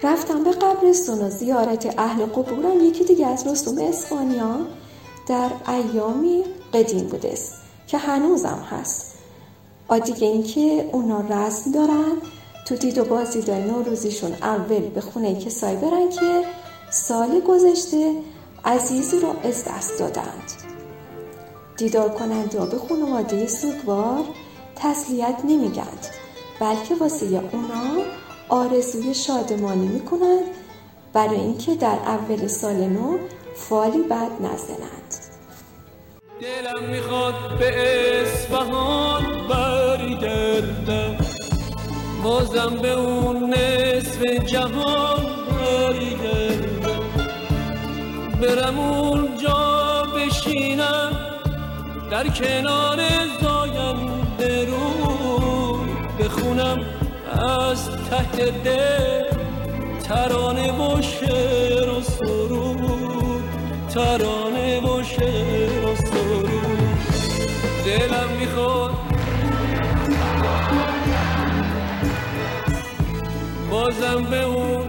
رفتن 0.04 0.44
به 0.44 0.52
قبرستون 0.52 1.22
و 1.22 1.30
زیارت 1.30 2.00
اهل 2.00 2.26
قبورم. 2.26 2.86
یکی 2.86 3.04
دیگه 3.04 3.28
از 3.28 3.48
رسوم 3.48 3.78
اسپانیا 3.78 4.56
در 5.28 5.50
ایامی 5.68 6.44
قدیم 6.74 7.08
بوده 7.08 7.38
که 7.88 7.98
هنوزم 7.98 8.68
هست. 8.72 9.16
آ 9.88 10.00
دیگه 10.00 10.28
اینکه 10.28 10.90
اونا 10.92 11.20
رسم 11.20 11.72
دارن. 11.72 12.12
تو 12.68 12.76
دید 12.76 12.98
و 12.98 13.06
بازیدای 13.06 13.64
نوروزیشون 13.64 14.34
اول 14.34 14.80
به 14.80 15.02
خونه 15.02 15.42
کسایی 15.42 15.78
برن 15.78 16.10
که 16.10 16.44
سال 16.92 17.40
گذشته 17.40 18.14
عزیزی 18.66 19.20
رو 19.20 19.30
از 19.44 19.64
دست 19.66 20.00
دادند. 20.00 20.52
دیدار 21.78 22.10
کننده 22.10 22.66
به 22.66 22.78
خانواده 22.78 23.48
سوگوار 23.48 24.24
تسلیت 24.76 25.36
نمیگند 25.44 26.08
بلکه 26.60 26.96
واسه 26.96 27.26
اونا 27.26 28.04
آرزوی 28.50 29.14
شادمانی 29.14 29.88
می‌کنند 29.88 30.44
برای 31.14 31.40
اینکه 31.40 31.76
در 31.76 31.98
اول 32.06 32.48
سال 32.48 32.76
نو 32.76 33.18
فالی 33.56 34.02
بد 34.04 34.32
نزنند. 34.42 35.16
دلم 36.42 36.90
می‌خواد 36.90 37.34
به 37.60 38.22
اصفهان 38.22 39.48
برگردم 39.50 41.18
بازم 42.24 42.78
به 42.82 42.92
اون 42.92 43.54
نصف 43.54 44.22
جهان 44.24 45.26
برگردم 45.50 47.04
برم 48.42 48.80
اونجا 48.80 50.04
بشینم 50.16 51.12
در 52.12 52.28
کنار 52.28 53.00
زاینده 53.42 54.66
رو 54.66 55.80
بخونم 56.20 56.99
از 57.39 57.89
ته 57.89 58.52
دل 58.52 59.23
ترانه 60.04 60.71
و 60.71 61.02
شعر 61.02 61.89
و 61.89 62.02
سرود 62.02 63.43
ترانه 63.93 64.80
و 64.80 65.04
شعر 65.04 65.86
و 65.86 65.95
سرود. 65.95 66.99
دلم 67.86 68.30
می‌خواد 68.39 68.91
بازم 73.71 74.23
به 74.23 74.43
اون 74.43 74.88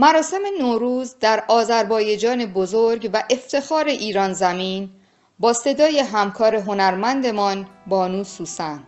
مراسم 0.00 0.40
نوروز 0.60 1.18
در 1.20 1.44
آذربایجان 1.48 2.46
بزرگ 2.46 3.10
و 3.12 3.22
افتخار 3.30 3.84
ایران 3.84 4.32
زمین 4.32 4.90
با 5.38 5.52
صدای 5.52 5.98
همکار 5.98 6.54
هنرمندمان 6.54 7.66
بانو 7.86 8.24
سوسن. 8.24 8.82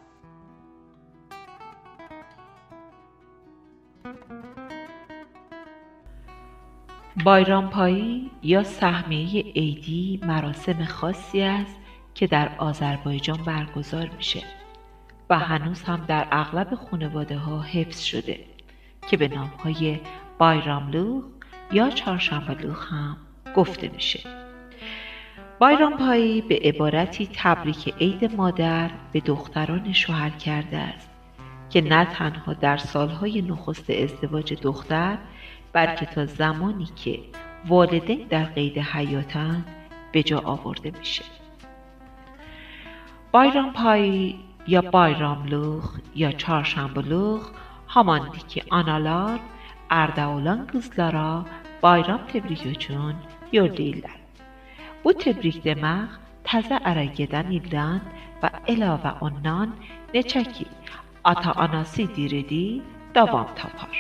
بایرام 7.24 7.70
پایی 7.70 8.30
یا 8.42 8.64
سهمیه 8.64 9.42
عیدی 9.42 10.20
مراسم 10.22 10.84
خاصی 10.84 11.40
است 11.40 11.76
که 12.14 12.26
در 12.26 12.50
آذربایجان 12.58 13.38
برگزار 13.46 14.10
میشه 14.16 14.42
و 15.30 15.38
هنوز 15.38 15.82
هم 15.82 16.04
در 16.08 16.26
اغلب 16.30 16.74
خانواده 16.74 17.36
ها 17.36 17.60
حفظ 17.60 18.00
شده 18.00 18.40
که 19.08 19.16
به 19.16 19.28
نام 19.28 19.50
های 20.40 20.58
بایراملوخ 20.58 21.24
یا 21.72 21.90
چهارشنبهلوخ 21.90 22.92
هم 22.92 23.16
گفته 23.56 23.88
میشه 23.88 24.20
بایرام 25.58 25.96
پایی 25.96 26.40
به 26.40 26.60
عبارتی 26.64 27.28
تبریک 27.34 27.94
عید 28.00 28.36
مادر 28.36 28.90
به 29.12 29.20
دختران 29.20 29.92
شوهر 29.92 30.30
کرده 30.30 30.78
است. 30.78 31.10
که 31.70 31.80
نه 31.80 32.04
تنها 32.04 32.54
در 32.54 32.76
سالهای 32.76 33.42
نخست 33.42 33.90
ازدواج 33.90 34.54
دختر 34.54 35.18
بلکه 35.72 36.06
تا 36.06 36.26
زمانی 36.26 36.88
که 36.96 37.18
والدین 37.68 38.26
در 38.28 38.44
قید 38.44 38.78
حیاتند 38.78 39.66
به 40.12 40.22
جا 40.22 40.38
آورده 40.38 40.92
میشه 40.98 41.24
بایرام 43.32 43.72
پایی 43.72 44.40
یا 44.66 44.82
بایراملوخ 44.82 45.98
یا 46.14 46.32
çarşambalık 46.32 47.42
که 48.48 48.62
آنالار 48.70 49.40
Ardaoğlan 49.90 50.66
qızlara 50.72 51.44
bayram 51.82 52.20
təbrik 52.32 52.66
üçün 52.66 53.16
yollayırlar. 53.52 54.18
Bu 55.04 55.10
təbrik 55.24 55.58
demək 55.64 56.18
təzə 56.48 56.78
ərə 56.90 57.06
gedən 57.18 57.50
ildən 57.58 58.00
və 58.42 58.50
əlavə 58.74 59.12
ondan 59.26 59.74
neçə 60.14 60.44
ki 60.54 60.66
ata-anası 61.24 62.06
diridi 62.16 62.82
davam 63.14 63.48
tapar. 63.58 63.96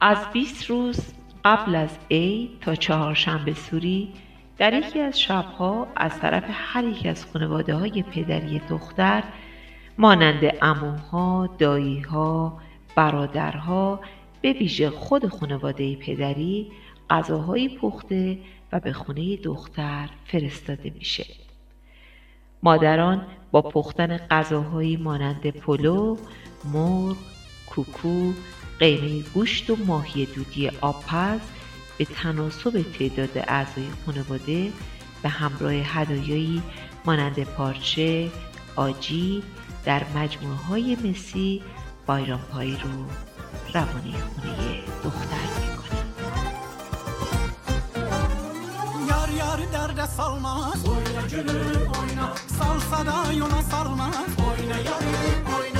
از 0.00 0.18
20 0.32 0.66
روز 0.70 0.98
قبل 1.44 1.74
از 1.74 1.98
عید 2.10 2.60
تا 2.60 2.74
چهارشنبه 2.74 3.54
سوری 3.54 4.12
در 4.58 4.72
یکی 4.72 5.00
از 5.00 5.20
شبها 5.20 5.86
از 5.96 6.20
طرف 6.20 6.44
هر 6.48 6.84
یک 6.84 7.06
از 7.06 7.26
خانواده 7.32 7.74
های 7.74 8.02
پدری 8.02 8.58
دختر 8.58 9.22
مانند 9.98 10.42
اموها، 10.62 11.48
داییها، 11.58 12.58
برادرها 12.98 14.00
به 14.42 14.52
ویژه 14.52 14.90
خود 14.90 15.28
خانواده 15.28 15.96
پدری 15.96 16.66
غذاهایی 17.10 17.78
پخته 17.78 18.38
و 18.72 18.80
به 18.80 18.92
خونه 18.92 19.36
دختر 19.36 20.08
فرستاده 20.24 20.90
میشه. 20.90 21.26
مادران 22.62 23.26
با 23.50 23.62
پختن 23.62 24.16
غذاهایی 24.16 24.96
مانند 24.96 25.50
پلو، 25.50 26.16
مرغ، 26.72 27.16
کوکو، 27.66 28.32
قیمه 28.78 29.22
گوشت 29.34 29.70
و 29.70 29.76
ماهی 29.86 30.26
دودی 30.26 30.68
آبپز 30.80 31.40
به 31.98 32.04
تناسب 32.04 32.84
تعداد 32.98 33.38
اعضای 33.38 33.88
خانواده 34.06 34.72
به 35.22 35.28
همراه 35.28 35.72
هدایایی 35.72 36.62
مانند 37.04 37.44
پارچه، 37.44 38.30
آجی 38.76 39.42
در 39.84 40.02
مجموعه 40.16 40.56
های 40.56 40.96
مسی 41.04 41.62
بایرام 42.08 42.40
پایی 42.52 42.76
رو 42.76 42.90
روانی 43.74 44.12
خونه 44.12 44.82
دختر 45.04 45.46
می‌کنه. 45.60 46.00
یار 49.08 49.30
یار 49.30 49.60
درد 49.72 50.06
سالماز 50.06 50.84
oyna 50.84 51.22
gülüm 51.32 51.92
oyna 52.00 52.26
Sal 52.58 52.78
sana 52.90 53.32
yola 53.40 53.62
sarmaz 53.70 54.30
oyna 54.48 54.78
yarim 54.88 55.42
oyna 55.58 55.77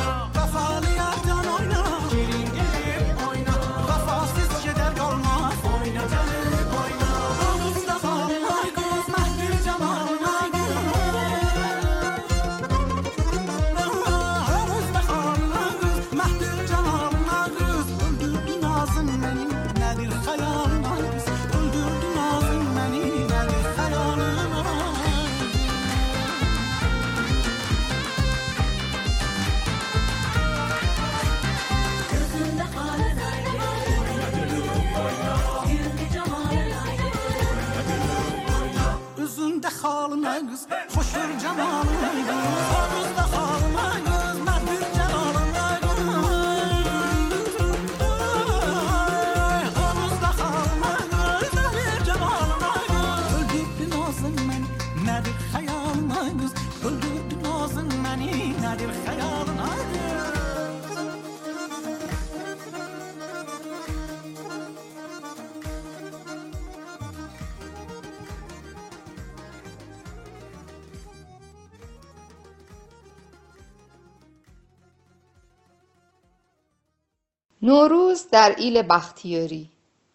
نوروز 77.68 78.26
در 78.32 78.54
ایل 78.58 78.82
بختیاری 78.82 79.70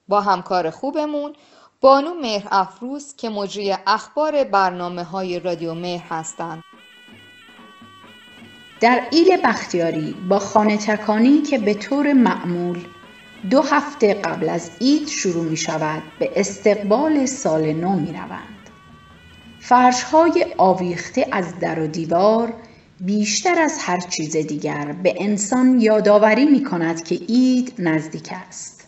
با 0.07 0.21
همکار 0.21 0.69
خوبمون 0.69 1.33
بانو 1.81 2.13
مهر 2.13 2.47
افروز 2.51 3.15
که 3.15 3.29
مجری 3.29 3.75
اخبار 3.87 4.43
برنامه 4.43 5.03
های 5.03 5.39
رادیو 5.39 5.73
مهر 5.73 6.05
هستند 6.09 6.63
در 8.81 9.07
ایل 9.11 9.37
بختیاری 9.43 10.15
با 10.29 10.39
خانه 10.39 10.77
تکانی 10.77 11.41
که 11.41 11.57
به 11.57 11.73
طور 11.73 12.13
معمول 12.13 12.79
دو 13.49 13.61
هفته 13.61 14.13
قبل 14.13 14.49
از 14.49 14.71
عید 14.81 15.07
شروع 15.07 15.43
می 15.43 15.57
شود 15.57 16.03
به 16.19 16.31
استقبال 16.35 17.25
سال 17.25 17.73
نو 17.73 17.95
می 17.99 18.13
روند. 18.13 18.69
فرش 19.59 20.03
های 20.03 20.45
آویخته 20.57 21.27
از 21.31 21.59
در 21.59 21.79
و 21.79 21.87
دیوار 21.87 22.53
بیشتر 22.99 23.59
از 23.59 23.77
هر 23.79 23.99
چیز 23.99 24.37
دیگر 24.37 24.91
به 25.03 25.15
انسان 25.17 25.81
یادآوری 25.81 26.45
می 26.45 26.63
کند 26.63 27.03
که 27.03 27.15
عید 27.15 27.73
نزدیک 27.79 28.29
است. 28.47 28.87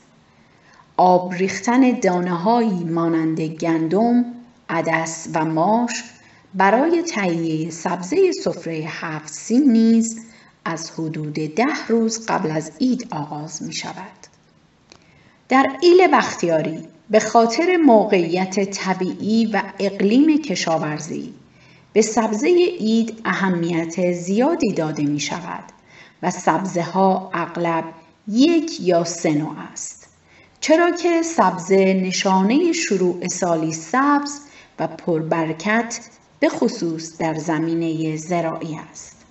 آب 0.97 1.33
ریختن 1.33 1.99
دانه 1.99 2.45
مانند 2.85 3.41
گندم، 3.41 4.25
عدس 4.69 5.27
و 5.33 5.45
ماش 5.45 6.03
برای 6.53 7.01
تهیه 7.01 7.69
سبزه 7.69 8.31
سفره 8.31 8.73
هفت 8.73 9.33
سین 9.33 9.71
نیز 9.71 10.25
از 10.65 10.91
حدود 10.91 11.33
ده 11.33 11.87
روز 11.87 12.25
قبل 12.25 12.51
از 12.51 12.71
عید 12.81 13.07
آغاز 13.11 13.63
می 13.63 13.73
شود. 13.73 14.27
در 15.49 15.71
ایل 15.81 16.07
بختیاری 16.13 16.87
به 17.09 17.19
خاطر 17.19 17.77
موقعیت 17.77 18.69
طبیعی 18.69 19.45
و 19.45 19.61
اقلیم 19.79 20.41
کشاورزی 20.41 21.33
به 21.95 22.01
سبزه 22.01 22.47
عید 22.79 23.21
اهمیت 23.25 24.11
زیادی 24.11 24.73
داده 24.73 25.03
می 25.03 25.19
شود 25.19 25.63
و 26.23 26.31
سبزه 26.31 26.81
ها 26.81 27.29
اغلب 27.33 27.83
یک 28.27 28.81
یا 28.81 29.03
سه 29.03 29.33
نوع 29.33 29.55
است. 29.71 30.07
چرا 30.59 30.91
که 30.91 31.21
سبزه 31.21 31.93
نشانه 31.93 32.71
شروع 32.71 33.27
سالی 33.27 33.73
سبز 33.73 34.39
و 34.79 34.87
پربرکت 34.87 35.99
به 36.39 36.49
خصوص 36.49 37.17
در 37.17 37.33
زمینه 37.33 38.17
زراعی 38.17 38.79
است. 38.91 39.25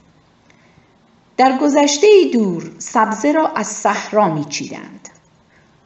در 1.37 1.59
گذشته 1.59 2.07
دور 2.33 2.71
سبزه 2.79 3.33
را 3.33 3.49
از 3.49 3.67
صحرا 3.67 4.35
می 4.35 4.45
چیدند. 4.45 5.09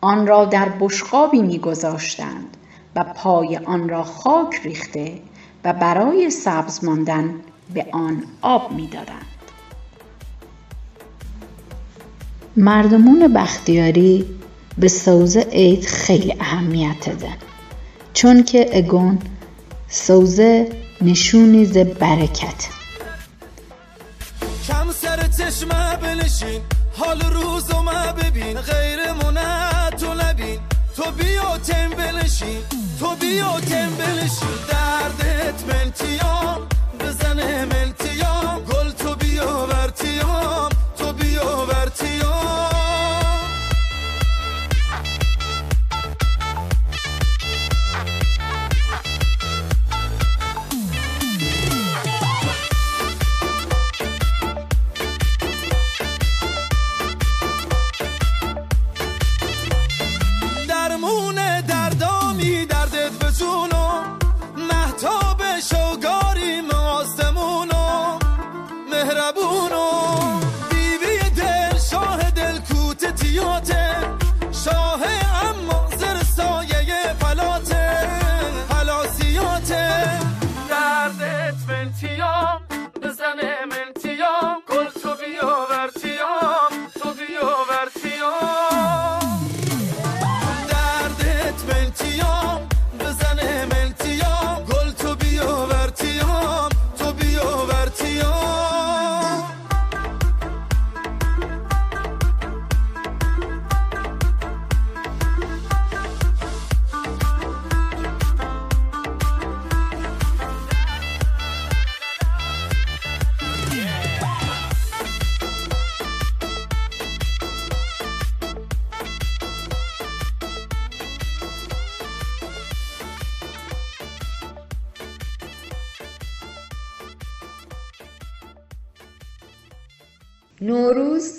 آن 0.01 0.27
را 0.27 0.45
در 0.45 0.69
بشقابی 0.69 1.43
می 1.43 1.59
گذاشتند 1.59 2.57
و 2.97 3.05
پای 3.05 3.57
آن 3.57 3.89
را 3.89 4.05
خاک 4.05 4.61
ریخته 4.65 5.19
و 5.65 5.73
برای 5.73 6.31
سبز 6.31 6.85
ماندن 6.85 7.35
به 7.75 7.87
آن 7.93 8.23
آب 8.43 8.73
می 8.73 8.87
دادند. 8.87 9.27
مردمون 12.57 13.33
بختیاری 13.35 14.27
به 14.79 14.89
سوزه 14.89 15.41
عید 15.41 15.87
خیلی 15.87 16.37
اهمیت 16.41 17.07
دادن 17.07 17.37
چون 18.15 18.43
که 18.43 18.71
اگون 18.73 19.19
سوزه 19.89 20.69
نشونی 21.01 21.65
ز 21.65 21.79
برکت. 21.79 22.69
کم 24.69 24.93
سر 24.93 25.29
چشمه 25.29 25.97
بنشین 25.97 26.61
حال 26.97 27.21
روزو 27.21 27.83
ببین 28.13 28.61
غیرمونه 28.61 29.91
تو 29.91 30.15
نبین. 30.15 30.59
تو 30.97 31.11
بیا 31.11 31.59
تم 31.59 31.89
بنشین. 31.91 32.88
تو 32.99 33.17
بیا 33.21 33.61
تم 33.61 33.91
بنشین 33.99 34.49
دردت 34.69 35.75
ملتیام 35.75 36.69
بزنه 37.01 37.65
ملتیام 37.65 38.38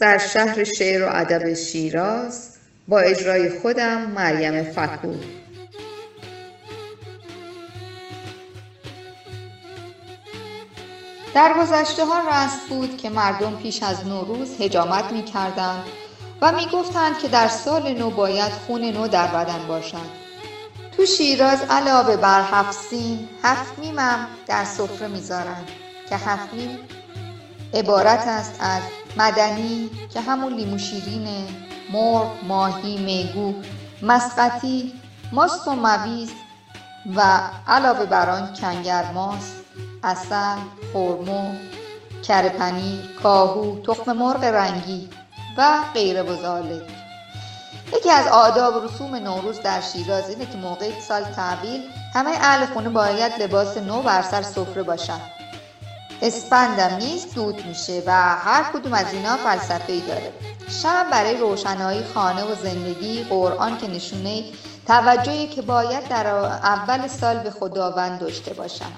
در 0.09 0.17
شهر 0.17 0.63
شعر 0.63 1.03
و 1.03 1.09
ادب 1.11 1.53
شیراز 1.53 2.49
با 2.87 2.99
اجرای 2.99 3.59
خودم 3.59 4.01
مریم 4.01 4.63
فکور 4.63 5.15
در 11.33 11.53
گذشته 11.53 12.05
ها 12.05 12.19
رسم 12.29 12.59
بود 12.69 12.97
که 12.97 13.09
مردم 13.09 13.55
پیش 13.55 13.83
از 13.83 14.07
نوروز 14.07 14.61
هجامت 14.61 15.11
می 15.11 15.23
کردند 15.23 15.83
و 16.41 16.51
می 16.51 16.65
گفتند 16.73 17.17
که 17.19 17.27
در 17.27 17.47
سال 17.47 17.93
نو 17.93 18.09
باید 18.09 18.51
خون 18.51 18.85
نو 18.85 19.07
در 19.07 19.27
بدن 19.27 19.67
باشد. 19.67 20.09
تو 20.97 21.05
شیراز 21.05 21.59
علاوه 21.69 22.17
بر 22.17 22.41
هفت 22.51 22.79
سین 22.89 23.29
هفت 23.43 23.79
میمم 23.79 24.27
در 24.47 24.63
سفره 24.63 25.07
می‌ذارن 25.07 25.63
که 26.09 26.15
هفت 26.15 26.53
میم 26.53 26.79
عبارت 27.73 28.27
است 28.27 28.55
از 28.59 28.81
مدنی 29.17 29.89
که 30.13 30.21
همون 30.21 30.53
لیمو 30.53 30.77
شیرینه 30.77 31.47
مرغ 31.91 32.31
ماهی 32.47 32.97
میگو 32.97 33.53
مسقطی 34.01 34.93
ماست 35.31 35.67
و 35.67 35.71
مویز 35.71 36.31
و 37.15 37.39
علاوه 37.67 38.05
بر 38.05 38.29
آن 38.29 38.53
کنگر 38.61 39.11
ماست 39.11 39.55
اصل 40.03 40.57
خرمو 40.93 41.55
کره 42.27 42.49
پنیر 42.49 42.99
کاهو 43.23 43.81
تخم 43.81 44.13
مرغ 44.13 44.43
رنگی 44.43 45.09
و 45.57 45.79
غیره 45.93 46.21
و 46.23 46.63
یکی 47.97 48.11
از 48.11 48.27
آداب 48.27 48.75
و 48.75 48.87
رسوم 48.87 49.15
نوروز 49.15 49.61
در 49.61 49.81
شیراز 49.81 50.29
اینه 50.29 50.45
که 50.45 50.57
موقع 50.57 50.99
سال 50.99 51.23
تحویل 51.23 51.81
همه 52.13 52.29
اهل 52.29 52.65
خونه 52.65 52.89
باید 52.89 53.41
لباس 53.41 53.77
نو 53.77 54.01
بر 54.01 54.21
سر 54.21 54.41
سفره 54.41 54.83
باشن. 54.83 55.19
اسپندم 56.21 56.95
نیست 56.95 57.35
دود 57.35 57.65
میشه 57.65 58.03
و 58.05 58.11
هر 58.35 58.63
کدوم 58.73 58.93
از 58.93 59.13
اینا 59.13 59.37
فلسفه 59.37 59.93
ای 59.93 60.01
داره. 60.01 60.33
شب 60.69 61.07
برای 61.11 61.37
روشنایی 61.37 62.03
خانه 62.03 62.43
و 62.43 62.55
زندگی 62.55 63.23
قرآن 63.23 63.77
که 63.77 63.87
نشونه 63.87 64.43
توجهی 64.87 65.47
که 65.47 65.61
باید 65.61 66.07
در 66.07 66.27
اول 66.27 67.07
سال 67.07 67.39
به 67.39 67.51
خداوند 67.51 68.19
داشته 68.19 68.53
باشن 68.53 68.91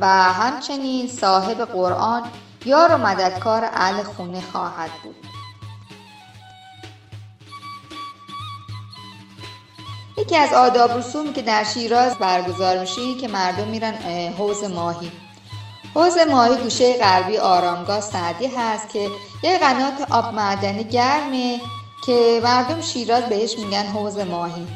و 0.00 0.06
همچنین 0.32 1.08
صاحب 1.08 1.64
قرآن 1.64 2.22
یار 2.64 2.94
و 2.94 2.98
مددکار 2.98 3.64
اهل 3.64 4.02
خونه 4.02 4.40
خواهد 4.52 4.90
بود. 5.02 5.16
یکی 10.18 10.36
از 10.36 10.52
آداب 10.52 10.98
رسومی 10.98 11.32
که 11.32 11.42
در 11.42 11.64
شیراز 11.64 12.14
برگزار 12.14 12.78
میشه 12.78 13.14
که 13.14 13.28
مردم 13.28 13.68
میرن 13.68 13.94
حوز 14.38 14.64
ماهی. 14.64 15.12
حوز 15.98 16.18
ماهی 16.18 16.56
گوشه 16.56 16.98
غربی 16.98 17.38
آرامگاه 17.38 18.00
سعدی 18.00 18.46
هست 18.46 18.88
که 18.88 19.08
یه 19.42 19.58
قنات 19.58 20.10
آب 20.10 20.34
معدنی 20.34 20.84
گرمه 20.84 21.60
که 22.06 22.40
مردم 22.44 22.80
شیراز 22.80 23.24
بهش 23.24 23.58
میگن 23.58 23.82
حوز 23.82 24.18
ماهی. 24.18 24.66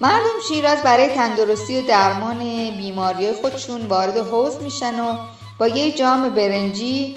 مردم 0.00 0.40
شیراز 0.48 0.82
برای 0.82 1.08
تندرستی 1.08 1.80
و 1.80 1.86
درمان 1.86 2.38
بیماری 2.70 3.32
خودشون 3.32 3.86
وارد 3.86 4.16
حوز 4.16 4.56
میشن 4.62 5.00
و 5.00 5.18
با 5.58 5.68
یه 5.68 5.92
جام 5.92 6.28
برنجی 6.28 7.16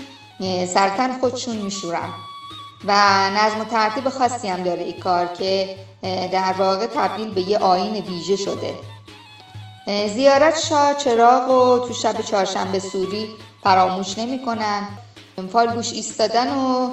سرطن 0.73 1.19
خودشون 1.19 1.55
میشورن. 1.55 2.09
و 2.85 2.91
نظم 3.29 3.61
و 3.61 3.63
ترتیب 3.63 4.09
خاصی 4.09 4.47
هم 4.47 4.63
داره 4.63 4.83
این 4.83 4.99
کار 4.99 5.27
که 5.27 5.75
در 6.31 6.55
واقع 6.57 6.85
تبدیل 6.85 7.33
به 7.33 7.41
یه 7.41 7.57
آین 7.57 7.93
ویژه 7.93 8.35
شده. 8.35 8.75
زیارت 10.15 10.59
شاه 10.59 10.93
چراغ 10.93 11.49
و 11.49 11.87
تو 11.87 11.93
شب 11.93 12.21
چهارشنبه 12.21 12.79
سوری 12.79 13.29
فراموش 13.63 14.17
نمی‌کنن 14.17 14.87
فالگوش 15.53 15.93
ایستادن 15.93 16.47
و 16.57 16.89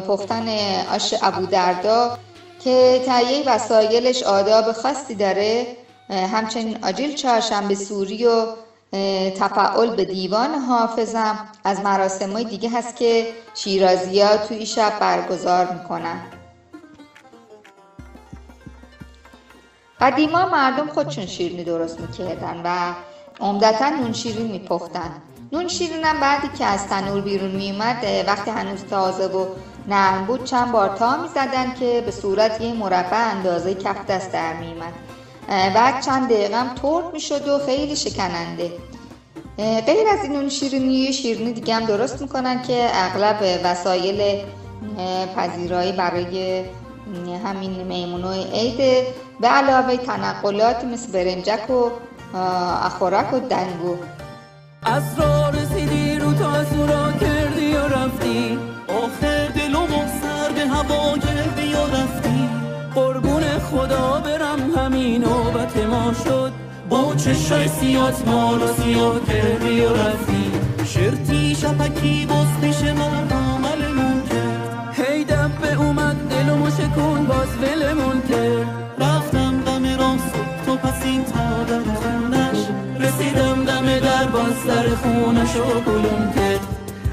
پختن 0.00 0.48
آش 0.94 1.14
ابو 1.22 1.46
دردا 1.46 2.18
که 2.64 3.02
تهیه 3.06 3.44
وسایلش 3.46 4.22
آداب 4.22 4.72
خاصی 4.72 5.14
داره. 5.14 5.76
همچنین 6.10 6.84
آجیل 6.84 7.14
چهارشنبه 7.14 7.74
سوری 7.74 8.26
و 8.26 8.46
تفعال 9.40 9.96
به 9.96 10.04
دیوان 10.04 10.54
حافظم 10.54 11.48
از 11.64 11.80
مراسم 11.80 12.32
های 12.32 12.44
دیگه 12.44 12.70
هست 12.70 12.96
که 12.96 13.26
شیرازی 13.54 14.20
ها 14.20 14.36
توی 14.36 14.66
شب 14.66 14.92
برگزار 15.00 15.72
می‌کنن. 15.72 16.20
قدیما 20.00 20.48
مردم 20.48 20.86
خودشون 20.86 21.26
شیرینی 21.26 21.64
درست 21.64 22.00
می‌کردن 22.00 22.60
و 22.64 22.94
عمدتا 23.40 23.88
نون 23.88 24.12
شیرین 24.12 24.46
میپختن. 24.46 25.10
نون 25.52 25.68
شیرین 25.68 26.04
هم 26.04 26.20
بعدی 26.20 26.48
که 26.58 26.64
از 26.64 26.86
تنور 26.86 27.20
بیرون 27.20 27.50
میومد 27.50 28.06
وقتی 28.26 28.50
هنوز 28.50 28.84
تازه 28.84 29.26
و 29.26 29.46
نرم 29.88 30.24
بود 30.24 30.44
چند 30.44 30.72
بار 30.72 30.96
تا 30.96 31.16
می‌زدن 31.16 31.74
که 31.80 32.02
به 32.06 32.10
صورت 32.10 32.60
یه 32.60 32.72
مربع 32.72 33.30
اندازه 33.30 33.74
کف 33.74 34.06
دست 34.06 34.32
در 34.32 34.52
میومد 34.52 34.92
بعد 35.48 36.04
چند 36.04 36.28
دقیقه 36.28 36.56
هم 36.56 36.74
ترد 36.74 37.12
می‌شد 37.12 37.48
و 37.48 37.58
خیلی 37.66 37.96
شکننده. 37.96 38.72
غیر 39.86 40.08
از 40.12 40.22
این 40.22 40.32
نون 40.32 40.48
شیرینی 40.48 41.12
شیرینی 41.12 41.52
دیگه 41.52 41.74
هم 41.74 41.84
درست 41.84 42.22
می‌کنن 42.22 42.62
که 42.62 42.88
اغلب 42.92 43.60
وسایل 43.64 44.42
پذیرایی 45.36 45.92
برای 45.92 46.64
همین 47.44 47.70
میمونوی 47.70 48.42
عید 48.42 49.06
به 49.40 49.48
علاوه 49.48 49.96
تنقلات 49.96 50.84
مثل 50.84 51.12
برنجک 51.12 51.70
و 51.70 51.90
اخورک 52.86 53.32
و 53.32 53.38
دنگو 53.38 53.96
از 54.82 55.02
را 55.18 55.48
رسیدی 55.48 56.18
رو 56.18 56.34
تا 56.34 56.52
از 56.52 56.66
را 56.88 57.12
کردی 57.12 57.72
و 57.72 57.88
رفتی. 57.88 58.58
آخر 58.88 59.46
دلو 59.46 59.82
و 59.82 60.06
سر 60.22 60.52
به 60.54 60.66
هوا 60.68 61.18
کردی 61.18 61.74
و 61.74 61.86
رفتی. 61.86 62.48
قربون 62.94 63.42
خدا 63.42 64.20
برم 64.24 64.70
همین 64.76 65.24
نوبت 65.24 65.76
ما 65.76 66.12
شد. 66.24 66.52
با 66.88 67.14
چشای 67.14 67.68
سیات 67.68 68.28
مال 68.28 68.62
و 68.62 68.66
سیاه 68.82 69.20
کردی 69.24 69.80
و 69.80 69.92
رفتی. 69.92 70.52
شرطی 70.84 71.54
شپکی 71.54 72.26
باز 72.26 72.46
پیش 72.60 72.82
من 72.82 73.28
کرد. 74.30 74.92
هی 74.92 75.24
دبه 75.24 75.74
اومد 75.74 76.16
دلمو 76.30 76.70
شکون 76.70 77.26
باز 77.26 77.48
ولمون 77.62 78.22
کرد. 78.28 78.85
در 81.68 81.94
خونش. 81.94 82.58
رسیدم 83.00 83.64
دم 83.64 83.98
در 83.98 84.24
باز 84.24 84.52
سر 84.66 84.88
خونش 84.94 85.56
و 85.56 85.80
گلون 85.80 86.32
کرد 86.36 86.60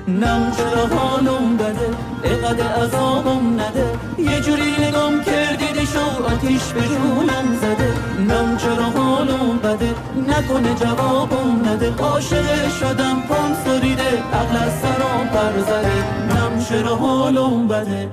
نم 0.07 0.51
چرا 0.57 0.97
حالم 0.97 1.57
بده 1.57 1.89
اقد 2.23 2.61
عذابم 2.61 3.59
نده. 3.59 3.85
یه 4.17 4.41
جوری 4.41 4.71
نگام 4.79 5.23
کردی 5.23 5.79
دیشو 5.79 6.25
آتیش 6.25 6.63
به 6.63 6.81
جونم 6.81 7.57
زده. 7.61 7.93
نم 8.19 8.57
چرا 8.57 8.83
حالم 8.83 9.59
بده 9.63 9.95
نکنه 10.27 10.75
جوابم 10.75 11.61
نده. 11.65 11.93
عاشق 11.95 12.69
شدم 12.79 13.21
پام 13.29 13.55
سریده 13.65 14.23
عقل 14.33 14.55
از 14.55 14.71
سرام 14.81 15.27
پر 15.27 15.59
زده. 15.61 15.97
نم 16.29 16.65
چرا 16.69 16.95
حالم 16.95 17.67
بده. 17.67 18.09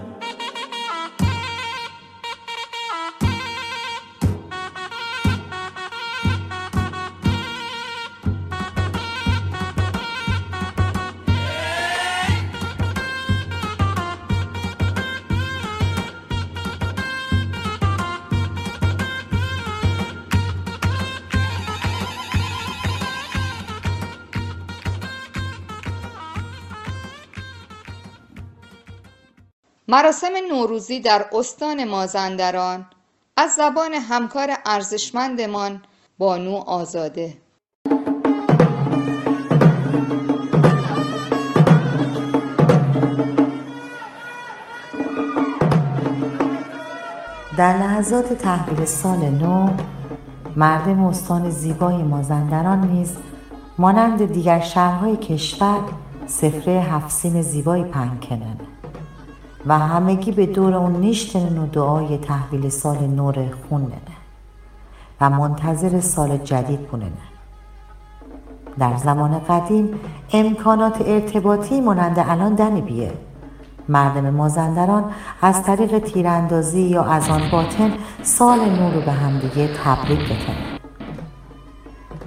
مراسم 29.91 30.32
نوروزی 30.51 31.01
در 31.01 31.26
استان 31.32 31.84
مازندران 31.84 32.86
از 33.36 33.51
زبان 33.51 33.93
همکار 33.95 34.51
ارزشمندمان 34.66 35.82
بانو 36.18 36.57
آزاده. 36.57 37.34
در 47.57 47.78
لحظات 47.78 48.32
تحویل 48.32 48.84
سال 48.84 49.18
نو 49.18 49.70
مردم 50.57 51.05
استان 51.05 51.51
زیبای 51.51 52.03
مازندران 52.03 52.88
نیز 52.91 53.16
مانند 53.78 54.32
دیگر 54.32 54.61
شهرهای 54.61 55.16
کشور 55.16 55.80
سفره 56.26 56.72
هفسین 56.72 57.43
زیبایی 57.43 57.84
پهن 57.84 58.18
و 59.67 59.79
همگی 59.79 60.33
به 60.33 60.47
دور 60.47 60.75
اون 60.75 60.93
نیشتنن 60.93 61.59
و 61.59 61.67
دعای 61.67 62.19
تحویل 62.19 62.69
سال 62.69 62.99
نور 62.99 63.47
خوننه 63.69 64.17
و 65.21 65.31
منتظر 65.31 66.01
سال 66.01 66.37
جدید 66.37 66.81
بوننه 66.81 67.11
در 68.79 68.97
زمان 68.97 69.39
قدیم 69.39 70.01
امکانات 70.33 71.03
ارتباطی 71.07 71.81
مانند 71.81 72.19
الان 72.19 72.55
دنبیه 72.55 73.13
مردم 73.89 74.31
مازندران 74.31 75.05
از 75.43 75.63
طریق 75.63 75.99
تیراندازی 75.99 76.83
یا 76.83 77.05
از 77.05 77.31
آن 77.31 77.43
باطن 77.53 77.93
سال 78.23 78.59
نو 78.59 78.91
رو 78.91 79.01
به 79.01 79.13
همدیگه 79.13 79.71
تبریک 79.85 80.25
بکنن 80.25 80.79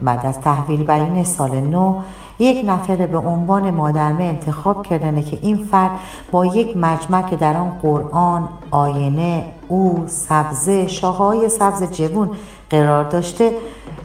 بعد 0.01 0.25
از 0.25 0.41
تحویل 0.41 0.83
بر 0.83 0.99
این 0.99 1.23
سال 1.23 1.59
نو 1.59 2.01
یک 2.39 2.65
نفر 2.69 2.95
به 2.95 3.17
عنوان 3.17 3.71
مادرمه 3.71 4.23
انتخاب 4.23 4.85
کردنه 4.85 5.23
که 5.23 5.39
این 5.41 5.57
فرد 5.57 5.91
با 6.31 6.45
یک 6.45 6.77
مجمع 6.77 7.29
که 7.29 7.35
در 7.35 7.57
آن 7.57 7.69
قرآن، 7.81 8.49
آینه، 8.71 9.45
او، 9.67 10.03
سبزه، 10.07 10.87
شاخهای 10.87 11.49
سبز 11.49 11.91
جوون 11.91 12.29
قرار 12.69 13.03
داشته 13.03 13.51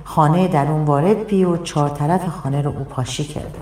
خانه 0.04 0.48
در 0.48 0.66
اون 0.70 0.84
وارد 0.84 1.26
بی 1.26 1.44
و 1.44 1.56
چهار 1.56 1.88
طرف 1.88 2.28
خانه 2.28 2.62
رو 2.62 2.70
او 2.70 2.84
پاشی 2.84 3.24
کرده 3.24 3.58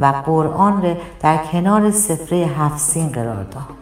و 0.00 0.06
قرآن 0.26 0.82
رو 0.82 0.94
در 1.20 1.36
کنار 1.36 1.90
سفره 1.90 2.38
هفسین 2.38 3.08
قرار 3.08 3.44
داد 3.44 3.80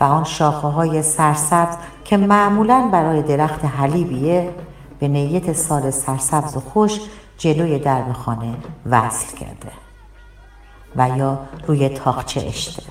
و 0.00 0.04
آن 0.04 0.24
شاخه 0.24 0.68
های 0.68 1.02
سرسبز 1.02 1.76
که 2.04 2.16
معمولا 2.16 2.88
برای 2.92 3.22
درخت 3.22 3.64
حلیبیه 3.64 4.50
به 4.98 5.08
نیت 5.08 5.52
سال 5.52 5.90
سرسبز 5.90 6.56
و 6.56 6.60
خوش 6.60 7.00
جلوی 7.40 7.78
درب 7.78 8.12
خانه 8.12 8.54
وصل 8.86 9.36
کرده 9.36 9.72
و 10.96 11.18
یا 11.18 11.38
روی 11.66 11.88
تاخچه 11.88 12.40
اشته. 12.40 12.82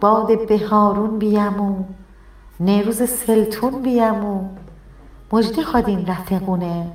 باد 0.00 0.48
بهارون 0.48 1.18
بیامو 1.18 1.84
نیروز 2.60 3.02
سلتون 3.02 3.82
بیامو 3.82 4.48
مجده 5.32 5.62
خادین 5.62 6.06
رفقونه 6.06 6.92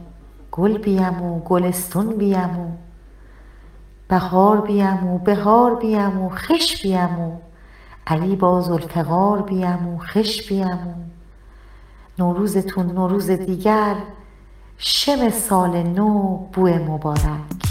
گل 0.52 0.78
بیامو 0.78 1.40
گلستون 1.40 2.18
بیامو 2.18 2.72
بهار 4.08 4.62
بیامو 4.62 5.18
بهار 5.18 5.76
بیامو 5.76 6.30
خش 6.30 6.82
بیامو 6.82 7.38
علی 8.08 8.36
با 8.36 8.62
زلفقار 8.62 9.42
بیامو 9.42 9.98
خش 9.98 10.48
بیامو 10.48 10.94
نوروزتون 12.20 12.86
نوروز 12.86 13.32
دیگر. 13.32 13.96
شم 14.78 15.30
سال 15.30 15.84
نو 15.84 16.38
بو 16.54 16.68
مبارک. 16.68 17.69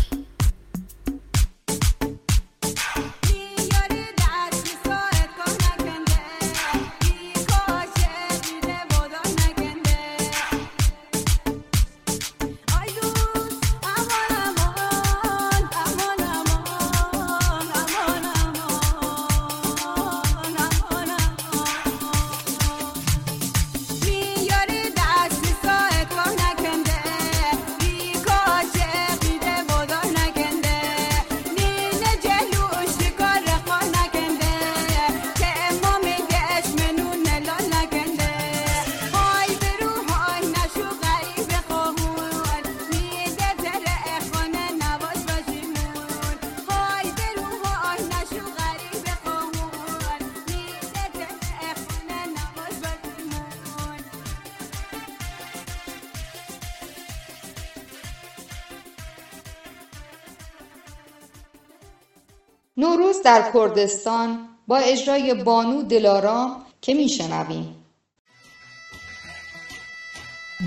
در 63.29 63.51
کردستان 63.55 64.39
با 64.67 64.77
اجرای 64.77 65.35
بانو 65.35 65.83
دلارام 65.83 66.57
که 66.81 66.95
میشنویم 66.95 67.75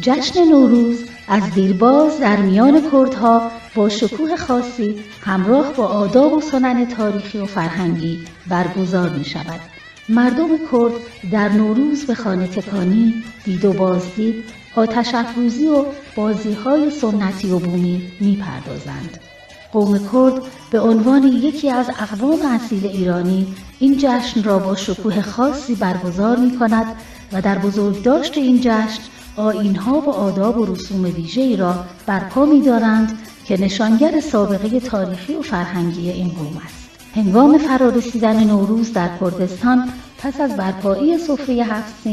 جشن 0.01 0.43
نوروز 0.45 1.05
از 1.27 1.43
دیرباز 1.55 2.19
در 2.19 2.35
میان 2.35 2.91
کردها 2.91 3.51
با 3.75 3.89
شکوه 3.89 4.35
خاصی 4.35 5.03
همراه 5.21 5.73
با 5.73 5.87
آداب 5.87 6.33
و 6.33 6.41
سنن 6.41 6.87
تاریخی 6.87 7.37
و 7.37 7.45
فرهنگی 7.45 8.25
برگزار 8.49 9.09
می 9.09 9.25
شود. 9.25 9.59
مردم 10.09 10.57
کرد 10.71 10.93
در 11.31 11.49
نوروز 11.49 12.05
به 12.05 12.15
خانه 12.15 12.47
تکانی، 12.47 13.23
دید 13.43 13.65
و 13.65 13.73
بازدید، 13.73 14.43
آتش 14.75 15.13
افروزی 15.13 15.67
و 15.67 15.85
بازی 16.15 16.53
های 16.53 16.91
سنتی 16.91 17.51
و 17.51 17.59
بومی 17.59 18.11
می 18.19 18.35
پردازند. 18.35 19.30
قوم 19.71 19.99
کرد 20.13 20.41
به 20.71 20.79
عنوان 20.79 21.23
یکی 21.23 21.69
از 21.69 21.89
اقوام 21.99 22.39
اصیل 22.45 22.85
ایرانی 22.85 23.55
این 23.79 23.97
جشن 23.97 24.43
را 24.43 24.59
با 24.59 24.75
شکوه 24.75 25.21
خاصی 25.21 25.75
برگزار 25.75 26.37
می 26.37 26.57
کند 26.59 26.85
و 27.33 27.41
در 27.41 27.57
بزرگداشت 27.57 28.37
این 28.37 28.59
جشن 28.61 29.01
آینها 29.35 29.99
و 29.99 30.09
آداب 30.09 30.57
و 30.57 30.65
رسوم 30.65 31.03
ویژه‌ای 31.03 31.55
را 31.55 31.75
برپا 32.05 32.45
می 32.45 32.61
دارند 32.61 33.19
که 33.45 33.61
نشانگر 33.61 34.19
سابقه 34.19 34.79
تاریخی 34.79 35.35
و 35.35 35.41
فرهنگی 35.41 36.09
این 36.09 36.27
قوم 36.27 36.61
است. 36.65 36.89
هنگام 37.15 37.57
فرارسیدن 37.57 38.43
نوروز 38.43 38.93
در 38.93 39.09
کردستان 39.21 39.89
پس 40.17 40.41
از 40.41 40.57
برپایی 40.57 41.17
سفره 41.17 41.55
هفت 41.55 42.07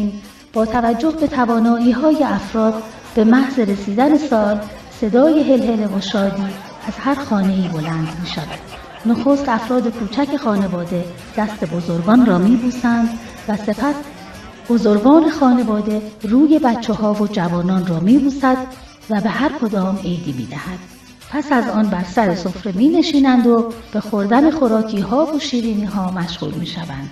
با 0.52 0.66
توجه 0.66 1.10
به 1.10 1.26
توانایی 1.26 1.92
های 1.92 2.24
افراد 2.24 2.82
به 3.14 3.24
محض 3.24 3.58
رسیدن 3.58 4.18
سال 4.18 4.60
صدای 5.00 5.52
هلهله 5.52 5.86
و 5.96 6.00
شادی 6.00 6.42
از 6.88 6.94
هر 6.98 7.14
خانه 7.14 7.52
ای 7.52 7.68
بلند 7.68 8.08
می 8.20 8.26
شود. 8.26 8.58
نخست 9.06 9.48
افراد 9.48 9.88
کوچک 9.88 10.36
خانواده 10.36 11.04
دست 11.36 11.64
بزرگان 11.64 12.26
را 12.26 12.38
می 12.38 12.72
و 13.48 13.56
سپس 13.56 13.94
بزرگان 14.68 15.30
خانواده 15.30 16.02
روی 16.22 16.58
بچه 16.58 16.92
ها 16.92 17.14
و 17.14 17.26
جوانان 17.26 17.86
را 17.86 18.00
می 18.00 18.40
و 19.10 19.20
به 19.20 19.30
هر 19.30 19.52
کدام 19.60 19.96
عیدی 19.96 20.32
می 20.32 20.46
دهد. 20.46 20.78
پس 21.30 21.52
از 21.52 21.68
آن 21.68 21.88
بر 21.88 22.04
سر 22.04 22.34
سفره 22.34 22.72
می 22.72 22.88
نشینند 22.88 23.46
و 23.46 23.72
به 23.92 24.00
خوردن 24.00 24.50
خوراکی 24.50 25.00
ها 25.00 25.28
و 25.36 25.38
شیرینی 25.38 25.84
ها 25.84 26.10
مشغول 26.10 26.54
می 26.54 26.66
شوند. 26.66 27.10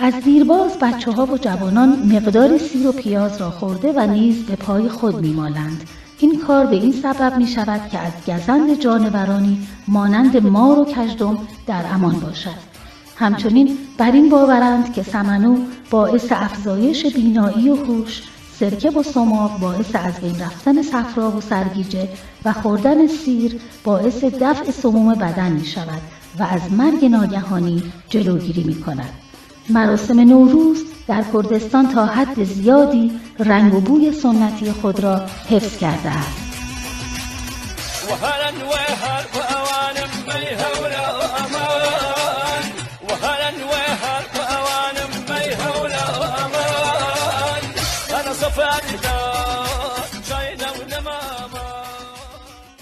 از 0.00 0.14
دیرباز 0.24 0.78
بچه 0.78 1.12
ها 1.12 1.26
و 1.26 1.38
جوانان 1.38 1.88
مقدار 1.88 2.58
سیر 2.58 2.86
و 2.86 2.92
پیاز 2.92 3.40
را 3.40 3.50
خورده 3.50 3.92
و 3.92 4.06
نیز 4.06 4.46
به 4.46 4.56
پای 4.56 4.88
خود 4.88 5.20
می 5.20 5.32
مالند 5.32 5.88
این 6.20 6.40
کار 6.40 6.66
به 6.66 6.76
این 6.76 6.92
سبب 6.92 7.36
می 7.36 7.46
شود 7.46 7.88
که 7.88 7.98
از 7.98 8.12
گزند 8.26 8.80
جانورانی 8.80 9.68
مانند 9.88 10.46
مار 10.46 10.78
و 10.78 10.84
کژدم 10.84 11.38
در 11.66 11.84
امان 11.92 12.20
باشد. 12.20 12.68
همچنین 13.16 13.78
بر 13.98 14.12
این 14.12 14.28
باورند 14.28 14.92
که 14.92 15.02
سمنو 15.02 15.56
باعث 15.90 16.32
افزایش 16.32 17.06
بینایی 17.06 17.70
و 17.70 17.76
هوش، 17.76 18.22
سرکه 18.52 18.90
و 18.90 19.02
سماق 19.02 19.60
باعث 19.60 19.94
از 19.94 20.20
بین 20.20 20.40
رفتن 20.40 20.82
صفرا 20.82 21.30
و 21.30 21.40
سرگیجه 21.40 22.08
و 22.44 22.52
خوردن 22.52 23.06
سیر 23.06 23.60
باعث 23.84 24.24
دفع 24.24 24.70
سموم 24.70 25.14
بدن 25.14 25.52
می 25.52 25.66
شود 25.66 26.02
و 26.38 26.42
از 26.42 26.72
مرگ 26.72 27.04
ناگهانی 27.04 27.82
جلوگیری 28.08 28.64
می 28.64 28.80
کند. 28.80 29.27
مراسم 29.70 30.20
نوروز 30.20 30.84
در 31.06 31.24
کردستان 31.32 31.88
تا 31.88 32.06
حد 32.06 32.44
زیادی 32.44 33.20
رنگ 33.38 33.74
و 33.74 33.80
بوی 33.80 34.12
سنتی 34.12 34.72
خود 34.72 35.00
را 35.00 35.20
حفظ 35.50 35.78
کرده 35.78 36.08
است. 36.08 36.48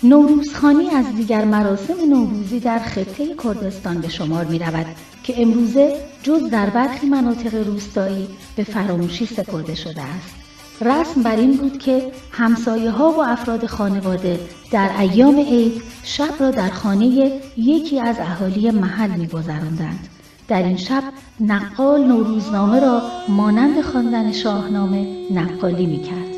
نوروزخانی 0.08 0.90
از 0.90 1.16
دیگر 1.16 1.44
مراسم 1.44 1.94
نوروزی 2.10 2.60
در 2.60 2.78
خطه 2.78 3.34
کردستان 3.44 4.00
به 4.00 4.08
شمار 4.08 4.44
می 4.44 4.58
رود 4.58 4.86
که 5.22 5.42
امروزه 5.42 5.92
جز 6.22 6.50
در 6.50 6.70
برخی 6.70 7.06
مناطق 7.06 7.66
روستایی 7.66 8.28
به 8.56 8.64
فراموشی 8.64 9.26
سپرده 9.26 9.74
شده 9.74 10.02
است. 10.02 10.34
رسم 10.80 11.22
بر 11.22 11.36
این 11.36 11.56
بود 11.56 11.78
که 11.78 12.12
همسایه 12.30 12.90
ها 12.90 13.10
و 13.10 13.22
افراد 13.24 13.66
خانواده 13.66 14.40
در 14.70 14.90
ایام 14.98 15.36
عید 15.38 15.82
شب 16.02 16.34
را 16.40 16.50
در 16.50 16.68
خانه 16.68 17.40
یکی 17.56 18.00
از 18.00 18.16
اهالی 18.18 18.70
محل 18.70 19.10
می 19.10 19.26
گذراندند. 19.26 20.08
در 20.48 20.62
این 20.62 20.76
شب 20.76 21.02
نقال 21.40 22.04
نوروزنامه 22.04 22.80
را 22.80 23.02
مانند 23.28 23.80
خواندن 23.80 24.32
شاهنامه 24.32 25.06
نقالی 25.30 25.86
می 25.86 26.02
کرد. 26.02 26.35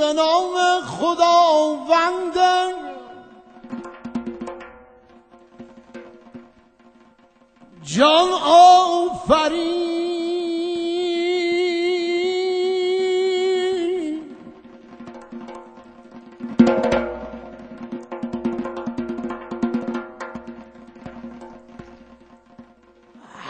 به 0.00 0.12
نام 0.12 0.80
خداوند. 0.80 2.36
جان 7.82 8.28
آفرین. 8.32 9.90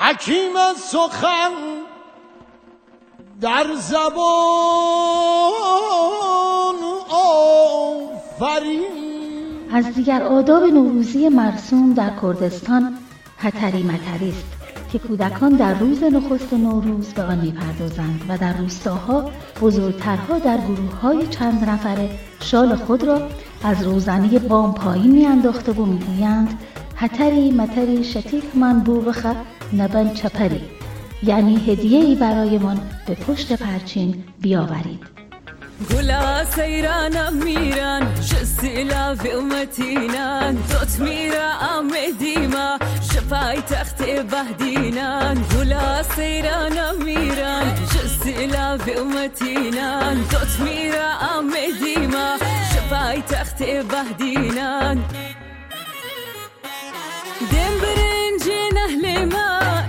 حکیم 0.01 0.75
سخن 0.77 1.80
در 3.41 3.67
زبان 3.81 4.11
آفرین. 8.41 8.83
از 9.73 9.95
دیگر 9.95 10.23
آداب 10.23 10.63
نوروزی 10.65 11.29
مرسوم 11.29 11.95
در 11.95 12.11
کردستان 12.23 12.95
هتری 13.39 13.83
متری 13.83 14.29
است 14.29 14.45
که 14.93 14.99
کودکان 14.99 15.53
در 15.53 15.75
روز 15.79 16.03
نخست 16.03 16.53
نوروز 16.53 17.09
به 17.09 17.23
آن 17.23 17.39
می‌پردازند 17.39 18.25
و 18.29 18.39
در 18.39 18.57
روستاها 18.57 19.31
بزرگترها 19.61 20.39
در 20.39 20.59
گروه 20.59 20.95
های 20.95 21.27
چند 21.27 21.65
نفره 21.65 22.11
شال 22.41 22.77
خود 22.77 23.05
را 23.05 23.29
از 23.65 23.83
روزنه 23.83 24.39
بام 24.39 24.75
پایین 24.75 25.13
میانداخته 25.13 25.73
و 25.73 25.85
می‌گویند 25.85 26.59
هتری 26.97 27.51
متری 27.51 28.05
شتیک 28.05 28.45
من 28.55 28.81
بوغخ 28.81 29.27
نبن 29.73 30.15
چپری. 30.15 30.80
یعنی 31.23 31.57
هدیه 31.57 32.05
ای 32.05 32.15
برایمان 32.15 32.81
به 33.07 33.15
پشت 33.15 33.53
پرچین 33.53 34.25
بیاورید. 34.41 35.21
گلا 35.91 36.45
سیرانم 36.45 37.33
میرن 37.45 38.03
شسیلا 38.21 39.15
و 39.15 39.39
امتینان 39.39 40.55
دوت 40.55 41.01
میرا 41.01 41.51
آمدیما 41.77 42.79
شفای 43.13 43.57
تخت 43.61 44.03
بهدینان 44.03 45.45
گلا 45.57 46.03
سیرانم 46.03 47.05
میرن 47.05 47.75
شسیلا 47.95 48.79
و 48.79 49.01
امتینان 49.01 50.15
دوت 50.15 50.61
میرا 50.61 51.09
آمدیما 51.39 52.37
شفای 52.73 53.23
تخت 53.23 53.59
بهدینان 53.63 54.97
دم 57.51 57.75
برنجی 57.83 58.61
نهل 58.75 59.25
ما 59.25 59.80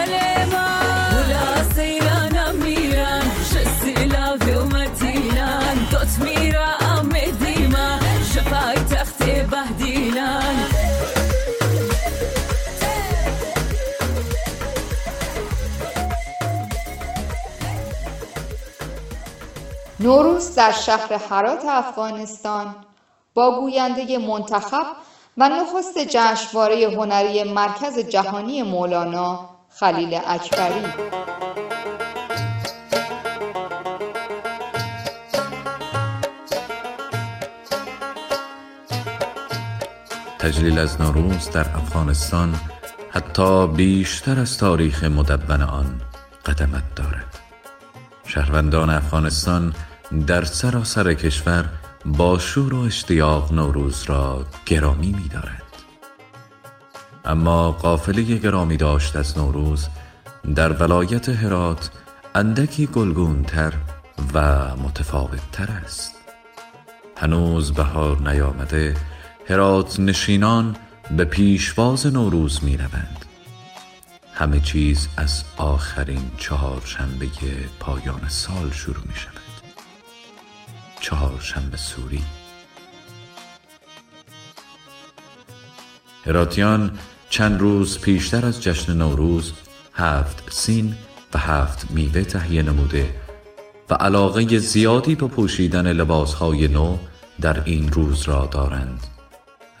کلما 0.00 0.68
ولا 1.12 1.74
سیرانم 1.74 2.56
میرن 2.56 3.22
شسیلا 3.50 4.36
و 4.36 4.58
امتینان 4.58 5.76
دوت 5.90 6.18
میرا 6.18 6.66
آمدیما 6.98 7.98
شفای 8.34 8.76
تخت 8.76 9.22
بهدینان 9.24 10.56
نوروز 20.00 20.54
در 20.54 20.72
شهر 20.72 21.12
هرات 21.30 21.64
افغانستان 21.64 22.74
با 23.34 23.60
گوینده 23.60 24.18
منتخب 24.18 24.86
و 25.36 25.48
نخست 25.48 25.98
جشنواره 25.98 26.88
هنری 26.88 27.42
مرکز 27.44 27.98
جهانی 27.98 28.62
مولانا 28.62 29.59
خلیل 29.78 30.20
اکبری 30.26 30.84
تجلیل 40.38 40.78
از 40.78 41.00
نوروز 41.00 41.50
در 41.50 41.68
افغانستان 41.74 42.54
حتی 43.10 43.66
بیشتر 43.66 44.40
از 44.40 44.58
تاریخ 44.58 45.04
مدون 45.04 45.62
آن 45.62 46.00
قدمت 46.46 46.94
دارد 46.94 47.38
شهروندان 48.26 48.90
افغانستان 48.90 49.74
در 50.26 50.44
سراسر 50.44 51.14
کشور 51.14 51.68
با 52.04 52.38
شور 52.38 52.74
و 52.74 52.80
اشتیاق 52.80 53.52
نوروز 53.52 54.02
را 54.02 54.46
گرامی 54.66 55.12
می 55.12 55.28
دارند. 55.28 55.69
اما 57.24 57.72
قافله 57.72 58.22
گرامی 58.22 58.76
داشت 58.76 59.16
از 59.16 59.38
نوروز 59.38 59.88
در 60.54 60.72
ولایت 60.72 61.28
هرات 61.28 61.90
اندکی 62.34 62.86
گلگونتر 62.86 63.72
و 64.34 64.66
متفاوتتر 64.76 65.68
است. 65.84 66.14
هنوز 67.16 67.72
بهار 67.72 68.28
نیامده 68.28 68.96
هرات 69.48 70.00
نشینان 70.00 70.76
به 71.16 71.24
پیشواز 71.24 72.06
نوروز 72.06 72.64
می 72.64 72.76
روند 72.76 73.24
همه 74.34 74.60
چیز 74.60 75.08
از 75.16 75.44
آخرین 75.56 76.30
چهارشنبه 76.38 77.26
پایان 77.80 78.28
سال 78.28 78.70
شروع 78.70 79.04
می 79.06 79.14
شود 79.14 79.32
چهارشنبه 81.00 81.76
سوری 81.76 82.22
هراتیان 86.30 86.98
چند 87.30 87.60
روز 87.60 87.98
پیشتر 87.98 88.46
از 88.46 88.62
جشن 88.62 88.96
نوروز 88.96 89.52
هفت 89.94 90.42
سین 90.50 90.94
و 91.34 91.38
هفت 91.38 91.90
میوه 91.90 92.24
تهیه 92.24 92.62
نموده 92.62 93.14
و 93.90 93.94
علاقه 93.94 94.58
زیادی 94.58 95.14
به 95.14 95.26
پوشیدن 95.26 95.92
لباسهای 95.92 96.68
نو 96.68 96.98
در 97.40 97.62
این 97.64 97.92
روز 97.92 98.22
را 98.22 98.48
دارند. 98.52 99.06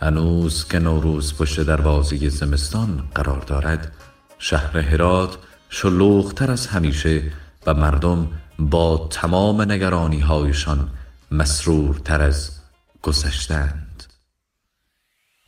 هنوز 0.00 0.68
که 0.68 0.78
نوروز 0.78 1.34
پشت 1.34 1.60
دروازه 1.60 2.28
زمستان 2.28 3.08
قرار 3.14 3.40
دارد 3.40 3.92
شهر 4.38 4.78
هرات 4.78 5.38
شلوغتر 5.68 6.50
از 6.50 6.66
همیشه 6.66 7.22
و 7.66 7.74
مردم 7.74 8.28
با 8.58 9.08
تمام 9.10 9.62
نگرانی 9.62 10.20
هایشان 10.20 10.90
مسرورتر 11.30 12.22
از 12.22 12.50
گذشتند 13.02 14.04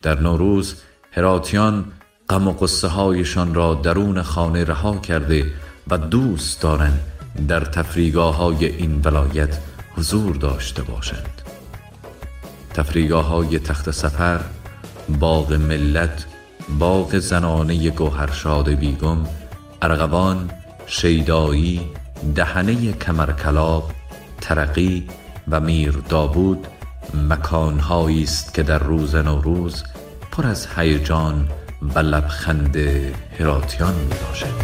در 0.02 0.20
نوروز 0.20 0.74
هراتیان 1.14 1.84
غم 2.28 2.48
و 2.48 2.52
قصه 2.52 2.88
هایشان 2.88 3.54
را 3.54 3.74
درون 3.74 4.22
خانه 4.22 4.64
رها 4.64 4.96
کرده 4.96 5.46
و 5.88 5.98
دوست 5.98 6.60
دارند 6.62 7.00
در 7.48 7.60
تفریگاه 7.60 8.36
های 8.36 8.66
این 8.66 9.00
ولایت 9.04 9.58
حضور 9.96 10.36
داشته 10.36 10.82
باشند. 10.82 11.42
تفریگاه 12.74 13.26
های 13.26 13.58
تخت 13.58 13.90
سفر 13.90 14.40
باغ 15.20 15.52
ملت 15.52 16.26
باغ 16.78 17.18
زنانه 17.18 17.90
گوهرشاد 17.90 18.68
بیگم 18.68 19.18
ارغوان 19.82 20.50
شیدایی 20.86 21.80
دهنه 22.34 22.92
کمرکلاب 22.92 23.90
ترقی 24.40 25.08
و 25.48 25.60
میر 25.60 25.90
داوود 26.08 26.66
مکانهایی 27.28 28.22
است 28.22 28.54
که 28.54 28.62
در 28.62 28.78
روز 28.78 29.14
نوروز 29.14 29.84
پر 30.32 30.46
از 30.46 30.68
هیجان 30.76 31.48
و 31.94 31.98
لبخند 31.98 32.76
هراتیان 33.38 33.94
می 33.94 34.14
باشد 34.28 34.62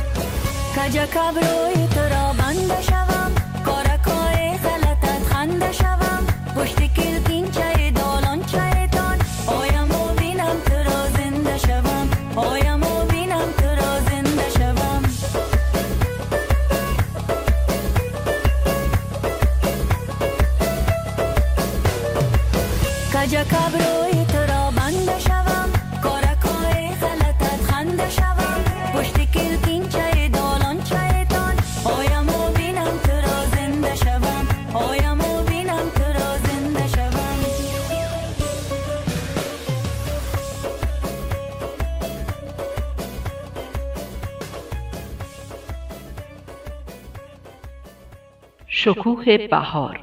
شکوه 48.88 49.48
بهار 49.48 50.00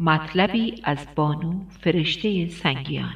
مطلبی 0.00 0.80
از 0.84 1.06
بانو 1.14 1.52
فرشته 1.80 2.48
سنگیان. 2.48 3.14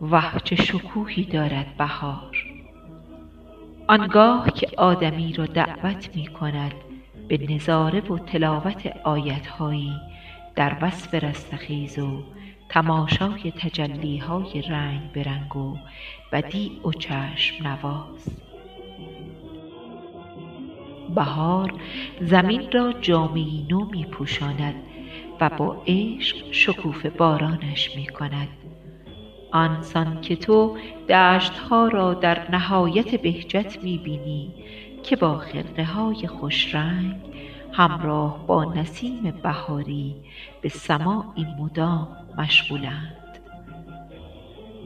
وه 0.00 0.38
چه 0.44 0.56
شکوهی 0.56 1.24
دارد 1.24 1.76
بهار. 1.76 2.36
آنگاه 3.88 4.50
که 4.50 4.68
آدمی 4.76 5.32
را 5.32 5.46
دعوت 5.46 6.16
می 6.16 6.26
کند 6.26 6.74
به 7.28 7.38
نظاره 7.54 8.00
و 8.00 8.18
تلاوت 8.18 8.86
آیتهایی 9.04 9.96
در 10.54 10.76
وصف 10.82 11.14
رستخیز 11.14 11.98
و 11.98 12.22
تماشای 12.68 13.52
تجلیهای 13.58 14.62
رنگ 14.62 15.12
به 15.12 15.22
رنگ 15.22 15.56
و 15.56 15.76
بدیع 16.32 16.86
و 16.86 16.92
چشم 16.92 17.68
نواز. 17.68 18.51
بهار 21.14 21.74
زمین 22.20 22.72
را 22.72 22.92
جامهای 22.92 23.66
نو 23.70 23.84
می 23.84 24.04
پوشاند 24.04 24.74
و 25.40 25.48
با 25.48 25.82
عشق 25.86 26.36
شکوفه 26.52 27.10
بارانش 27.10 27.96
می 27.96 28.06
کند 28.06 28.48
آنسان 29.52 30.20
که 30.20 30.36
تو 30.36 30.76
دشتها 31.08 31.88
را 31.88 32.14
در 32.14 32.50
نهایت 32.50 33.22
بهجت 33.22 33.78
می 33.82 33.98
بینی 33.98 34.54
که 35.02 35.16
با 35.16 35.38
خرقه 35.38 35.84
های 35.84 36.26
خوشرنگ 36.26 37.16
همراه 37.72 38.46
با 38.46 38.64
نسیم 38.64 39.34
بهاری 39.42 40.16
به 40.62 40.68
سماعی 40.68 41.46
مدام 41.58 42.08
مشغولند. 42.38 43.21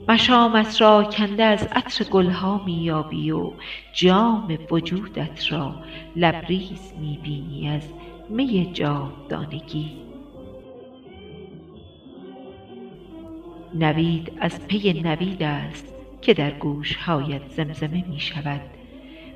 مشامت 0.09 0.81
را 0.81 1.05
کنده 1.05 1.45
از 1.45 1.69
عطر 1.73 2.05
گلها 2.05 2.65
می 2.65 2.73
یابی 2.73 3.31
و 3.31 3.53
جام 3.93 4.59
وجودت 4.71 5.53
را 5.53 5.75
لبریز 6.17 6.93
می 7.01 7.19
بینی 7.23 7.69
از 7.69 7.83
می 8.29 8.71
جاودانگی. 8.73 9.93
نوید 13.75 14.33
از 14.41 14.67
پی 14.67 14.93
نوید 14.93 15.43
است 15.43 15.95
که 16.23 16.35
در 16.35 16.51
گوشهایت 16.51 17.49
زمزمه 17.49 18.05
می 18.09 18.21
شود 18.21 18.61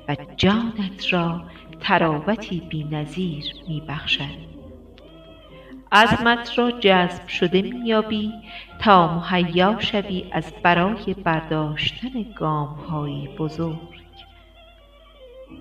و 0.07 0.15
جانت 0.37 1.13
را 1.13 1.41
طراوتی 1.79 2.59
بی 2.59 2.83
نظیر 2.83 3.45
می 3.67 3.83
بخشد 3.87 4.51
عزمت 5.91 6.57
را 6.57 6.71
جذب 6.71 7.27
شده 7.27 7.61
می 7.61 7.87
یابی 7.87 8.31
تا 8.81 9.19
مهیا 9.31 9.79
شوی 9.79 10.25
از 10.31 10.53
برای 10.63 11.13
برداشتن 11.23 12.25
گامهایی 12.35 13.29
بزرگ. 13.37 13.77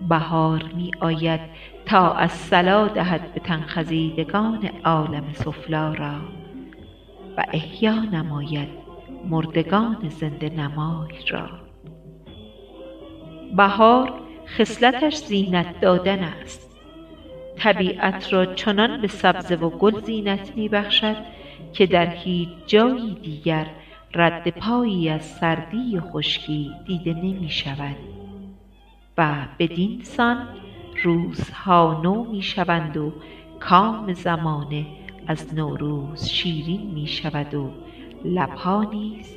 بهار 0.08 0.62
می 0.76 0.90
آید 1.00 1.40
تا 1.86 2.14
الصلا 2.14 2.86
دهد 2.86 3.34
به 3.34 3.40
تن 3.40 3.60
خزیدگان 3.60 4.70
عالم 4.84 5.32
سفلی 5.32 5.96
را 5.96 6.14
و 7.36 7.44
احیا 7.52 7.94
نماید 7.94 8.68
مردگان 9.24 10.08
زنده 10.08 10.48
نمای 10.48 11.14
را. 11.30 11.48
بهار 13.56 14.12
خصلتش 14.46 15.16
زینت 15.16 15.80
دادن 15.80 16.18
است. 16.18 16.70
طبیعت 17.56 18.32
را 18.32 18.46
چنان 18.46 19.00
به 19.00 19.08
سبزه 19.08 19.54
و 19.56 19.70
گل 19.70 20.00
زینت 20.00 20.52
می 20.56 20.68
بخشد 20.68 21.16
که 21.72 21.86
در 21.86 22.06
هیچ 22.06 22.48
جایی 22.66 23.14
دیگر 23.14 23.66
رد 24.14 24.48
پایی 24.50 25.08
از 25.08 25.24
سردی 25.24 25.96
و 25.96 26.00
خشکی 26.00 26.70
دیده 26.86 27.14
نمی 27.14 27.50
شود. 27.50 27.96
و 29.18 29.34
بدین 29.58 30.00
سان 30.02 30.48
روزها 31.02 32.00
نو 32.02 32.24
می 32.24 32.42
شوند 32.42 32.96
و 32.96 33.12
کام 33.60 34.12
زمانه 34.12 34.86
از 35.26 35.54
نوروز 35.54 36.28
شیرین 36.28 36.90
می 36.94 37.06
شود 37.06 37.54
و 37.54 37.70
لبها 38.24 38.84
نیز 38.84 39.36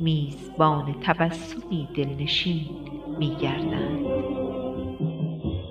میزبان 0.00 0.94
تبسمی 1.00 1.88
دلنشین 1.94 2.66
می 3.18 3.36
گردند. 3.36 4.04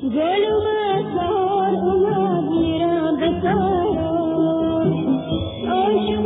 گل 0.01 0.43
اومد 0.51 1.13
بهار 1.13 1.75
اومد 1.75 2.43
میرم 2.49 3.80
Yeshu 5.93 6.20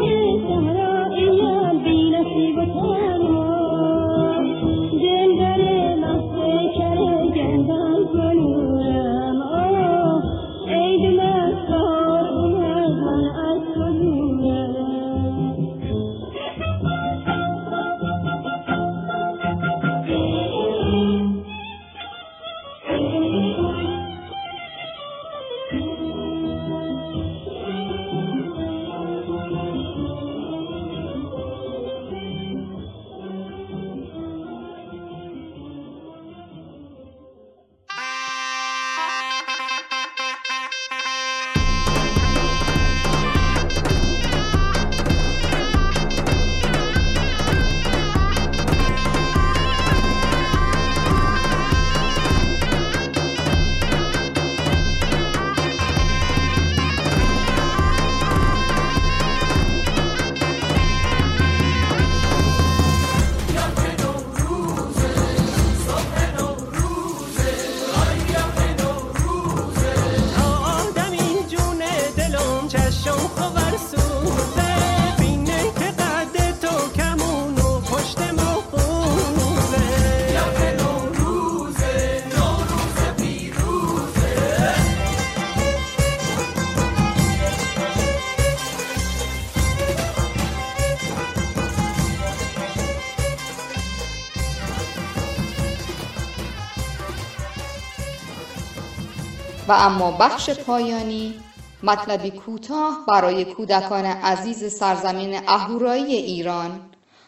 و 99.68 99.72
اما 99.72 100.11
بخش 100.11 100.49
پایانی 100.49 101.44
مطلبی 101.86 102.31
کوتاه 102.31 103.05
برای 103.07 103.45
کودکان 103.45 104.05
عزیز 104.05 104.73
سرزمین 104.73 105.39
اهورایی 105.47 106.15
ایران. 106.15 106.79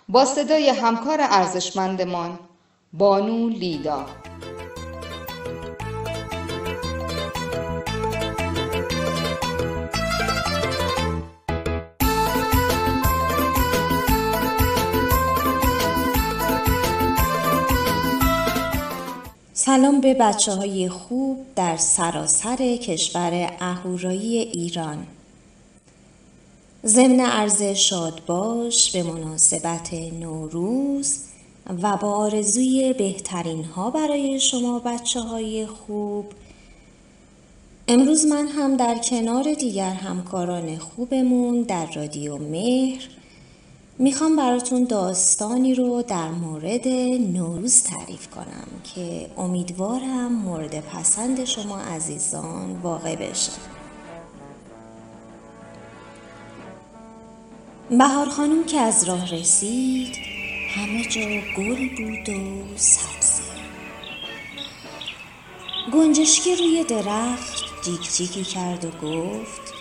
با 0.09 0.25
صدای 0.25 0.69
همکار 0.69 1.17
ارزشمندمان 1.21 2.39
بانو 2.93 3.49
لیدا 3.49 4.05
سلام 19.67 20.01
به 20.01 20.13
بچه 20.13 20.51
های 20.51 20.89
خوب 20.89 21.45
در 21.55 21.77
سراسر 21.77 22.55
کشور 22.75 23.57
اهورایی 23.59 24.37
ایران. 24.37 25.07
ضمن 26.85 27.19
عرض 27.19 27.61
شاد 27.63 28.21
باش 28.25 28.91
به 28.91 29.03
مناسبت 29.03 29.93
نوروز 29.93 31.19
و 31.83 31.97
با 31.97 32.11
آرزوی 32.11 32.95
بهترین 32.97 33.63
ها 33.63 33.89
برای 33.89 34.39
شما 34.39 34.79
بچه 34.79 35.19
های 35.19 35.65
خوب. 35.65 36.25
امروز 37.87 38.25
من 38.25 38.47
هم 38.47 38.77
در 38.77 38.97
کنار 38.97 39.53
دیگر 39.53 39.93
همکاران 39.93 40.77
خوبمون 40.77 41.61
در 41.61 41.91
رادیو 41.91 42.37
مهر 42.37 43.16
می‌خوام 43.99 44.35
براتون 44.35 44.83
داستانی 44.83 45.75
رو 45.75 46.01
در 46.01 46.29
مورد 46.29 46.87
نوروز 47.33 47.83
تعریف 47.83 48.27
کنم 48.27 48.67
که 48.83 49.29
امیدوارم 49.37 50.33
مورد 50.33 50.79
پسند 50.79 51.45
شما 51.45 51.79
عزیزان 51.79 52.79
واقع 52.83 53.15
بشه. 53.15 53.51
بهار 57.89 58.29
خانم 58.29 58.63
که 58.63 58.79
از 58.79 59.03
راه 59.03 59.31
رسید 59.31 60.15
همه 60.75 61.05
جا 61.05 61.21
گل 61.57 61.89
بود 61.97 62.29
و 62.29 62.63
سبزه 62.77 63.43
گنجشکی 65.93 66.55
روی 66.55 66.83
درخت 66.83 67.63
جیک 67.85 68.15
جیکی 68.15 68.43
کرد 68.43 68.85
و 68.85 69.07
گفت 69.07 69.73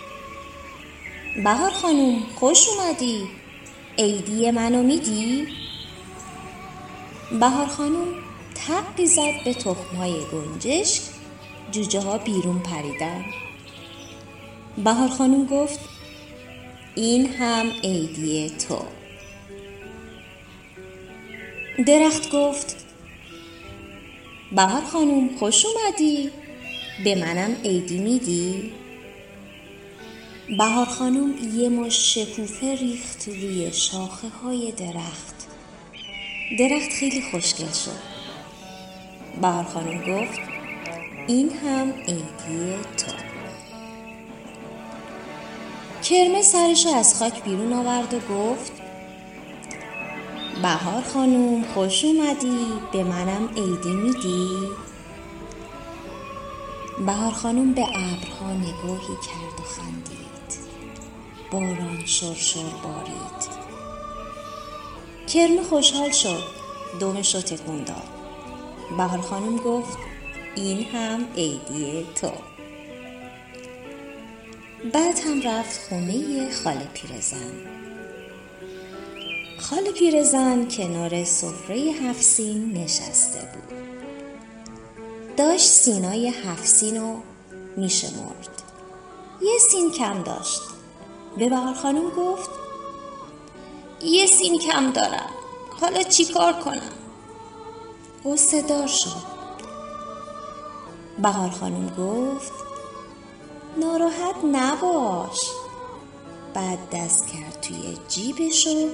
بهار 1.43 1.71
خانوم 1.71 2.23
خوش 2.35 2.67
اومدی. 2.69 3.27
عیدی 3.99 4.51
منو 4.51 4.83
میدی؟ 4.83 5.47
بهار 7.39 7.65
خانوم 7.67 8.07
تقی 8.55 9.05
زد 9.05 9.43
به 9.45 9.53
تخمهای 9.53 10.13
گنجشک 10.31 11.01
جوجه 11.71 12.01
ها 12.01 12.17
بیرون 12.17 12.59
پریدن. 12.59 13.25
بهار 14.77 15.07
خانوم 15.09 15.45
گفت 15.45 15.79
این 16.95 17.33
هم 17.33 17.71
عیدی 17.83 18.49
تو. 18.49 18.79
درخت 21.85 22.31
گفت 22.31 22.85
بهار 24.51 24.81
خانوم 24.81 25.29
خوش 25.39 25.65
اومدی 25.65 26.31
به 27.03 27.15
منم 27.15 27.55
عیدی 27.63 27.97
میدی؟ 27.97 28.71
بهار 30.49 30.85
خانوم 30.85 31.33
یه 31.53 31.69
مش 31.69 32.13
شکوفه 32.13 32.75
ریخت 32.75 33.27
روی 33.27 33.73
شاخه 33.73 34.29
های 34.29 34.71
درخت. 34.71 35.47
درخت 36.59 36.91
خیلی 36.99 37.21
خوشگل 37.31 37.71
شد. 37.71 37.99
بهار 39.41 39.63
خانوم 39.63 39.97
گفت 39.97 40.39
این 41.27 41.49
هم 41.49 41.91
عیدی 41.91 42.75
تو. 42.97 43.11
کرمه 46.03 46.41
سرشو 46.41 46.89
از 46.89 47.19
خاک 47.19 47.43
بیرون 47.43 47.73
آورد 47.73 48.13
و 48.13 48.19
گفت 48.33 48.71
بهار 50.61 51.03
خانوم 51.13 51.63
خوش 51.63 52.05
اومدی 52.05 52.67
به 52.91 53.03
منم 53.03 53.49
عیدی 53.55 53.91
میدی؟ 53.91 54.49
بهار 57.05 57.31
خانوم 57.31 57.73
به 57.73 57.81
ابرها 57.81 58.53
نگاهی 58.53 59.15
کرد 59.27 59.59
و 59.59 59.63
خندید. 59.63 59.96
باران 61.51 62.05
شرشر 62.05 62.69
بارید. 62.83 63.67
کرمه 65.27 65.63
خوشحال 65.63 66.11
شد. 66.11 66.43
دومش 66.99 67.35
رو 67.35 67.41
تکون 67.41 67.83
داد. 67.83 68.07
بهار 68.97 69.21
خانم 69.21 69.57
گفت 69.57 69.97
این 70.55 70.83
هم 70.83 71.27
عیدی 71.35 72.07
تو. 72.15 72.31
بعد 74.93 75.19
هم 75.19 75.41
رفت 75.41 75.89
خونه 75.89 76.51
خاله 76.63 76.87
پیرزن. 76.93 77.51
خاله 79.59 79.91
پیرزن 79.91 80.67
کنار 80.67 81.23
سفره 81.23 81.75
هفسین 81.77 82.73
نشسته 82.73 83.39
بود. 83.39 83.77
داشت 85.37 85.67
سینای 85.67 86.27
هفسین 86.27 87.01
رو 87.01 87.21
میشمرد. 87.77 88.61
یه 89.41 89.57
سین 89.71 89.91
کم 89.91 90.23
داشت. 90.23 90.61
به 91.37 91.49
بهار 91.49 91.73
خانم 91.73 92.09
گفت 92.09 92.49
یه 94.01 94.25
سین 94.25 94.59
کم 94.59 94.91
دارم 94.91 95.29
حالا 95.81 96.03
چیکار 96.03 96.53
کنم؟ 96.53 96.91
غصه 98.25 98.61
دار 98.61 98.87
شد. 98.87 99.37
بهار 101.19 101.49
خانم 101.49 101.89
گفت 101.97 102.51
ناراحت 103.77 104.35
نباش. 104.51 105.39
بعد 106.53 106.79
دست 106.93 107.27
کرد 107.27 107.61
توی 107.61 107.97
جیبش 108.07 108.67
و 108.67 108.89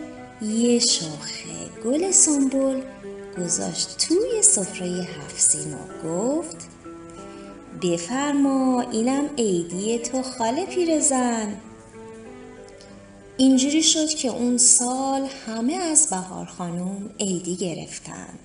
یه 0.45 0.79
شاخه 0.79 1.69
گل 1.85 2.11
سنبل 2.11 2.81
گذاشت 3.37 3.97
توی 4.07 4.41
سفره 4.41 4.87
هفسین 4.87 5.73
و 5.73 6.07
گفت 6.07 6.69
بفرما 7.81 8.81
اینم 8.81 9.29
عیدی 9.37 9.99
تو 9.99 10.23
خاله 10.23 10.65
پیرزن. 10.65 11.57
اینجوری 13.37 13.83
شد 13.83 14.09
که 14.09 14.27
اون 14.27 14.57
سال 14.57 15.27
همه 15.45 15.73
از 15.73 16.09
بهار 16.09 16.45
خانم 16.45 17.09
عیدی 17.19 17.55
گرفتن. 17.55 18.39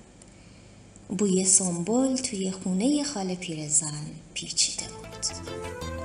بوی 1.17 1.45
سنبل 1.45 2.15
توی 2.15 2.51
خونه 2.51 3.03
خاله 3.03 3.35
پیرزن 3.35 4.05
پیچیده 4.33 4.85
بود. 4.87 5.98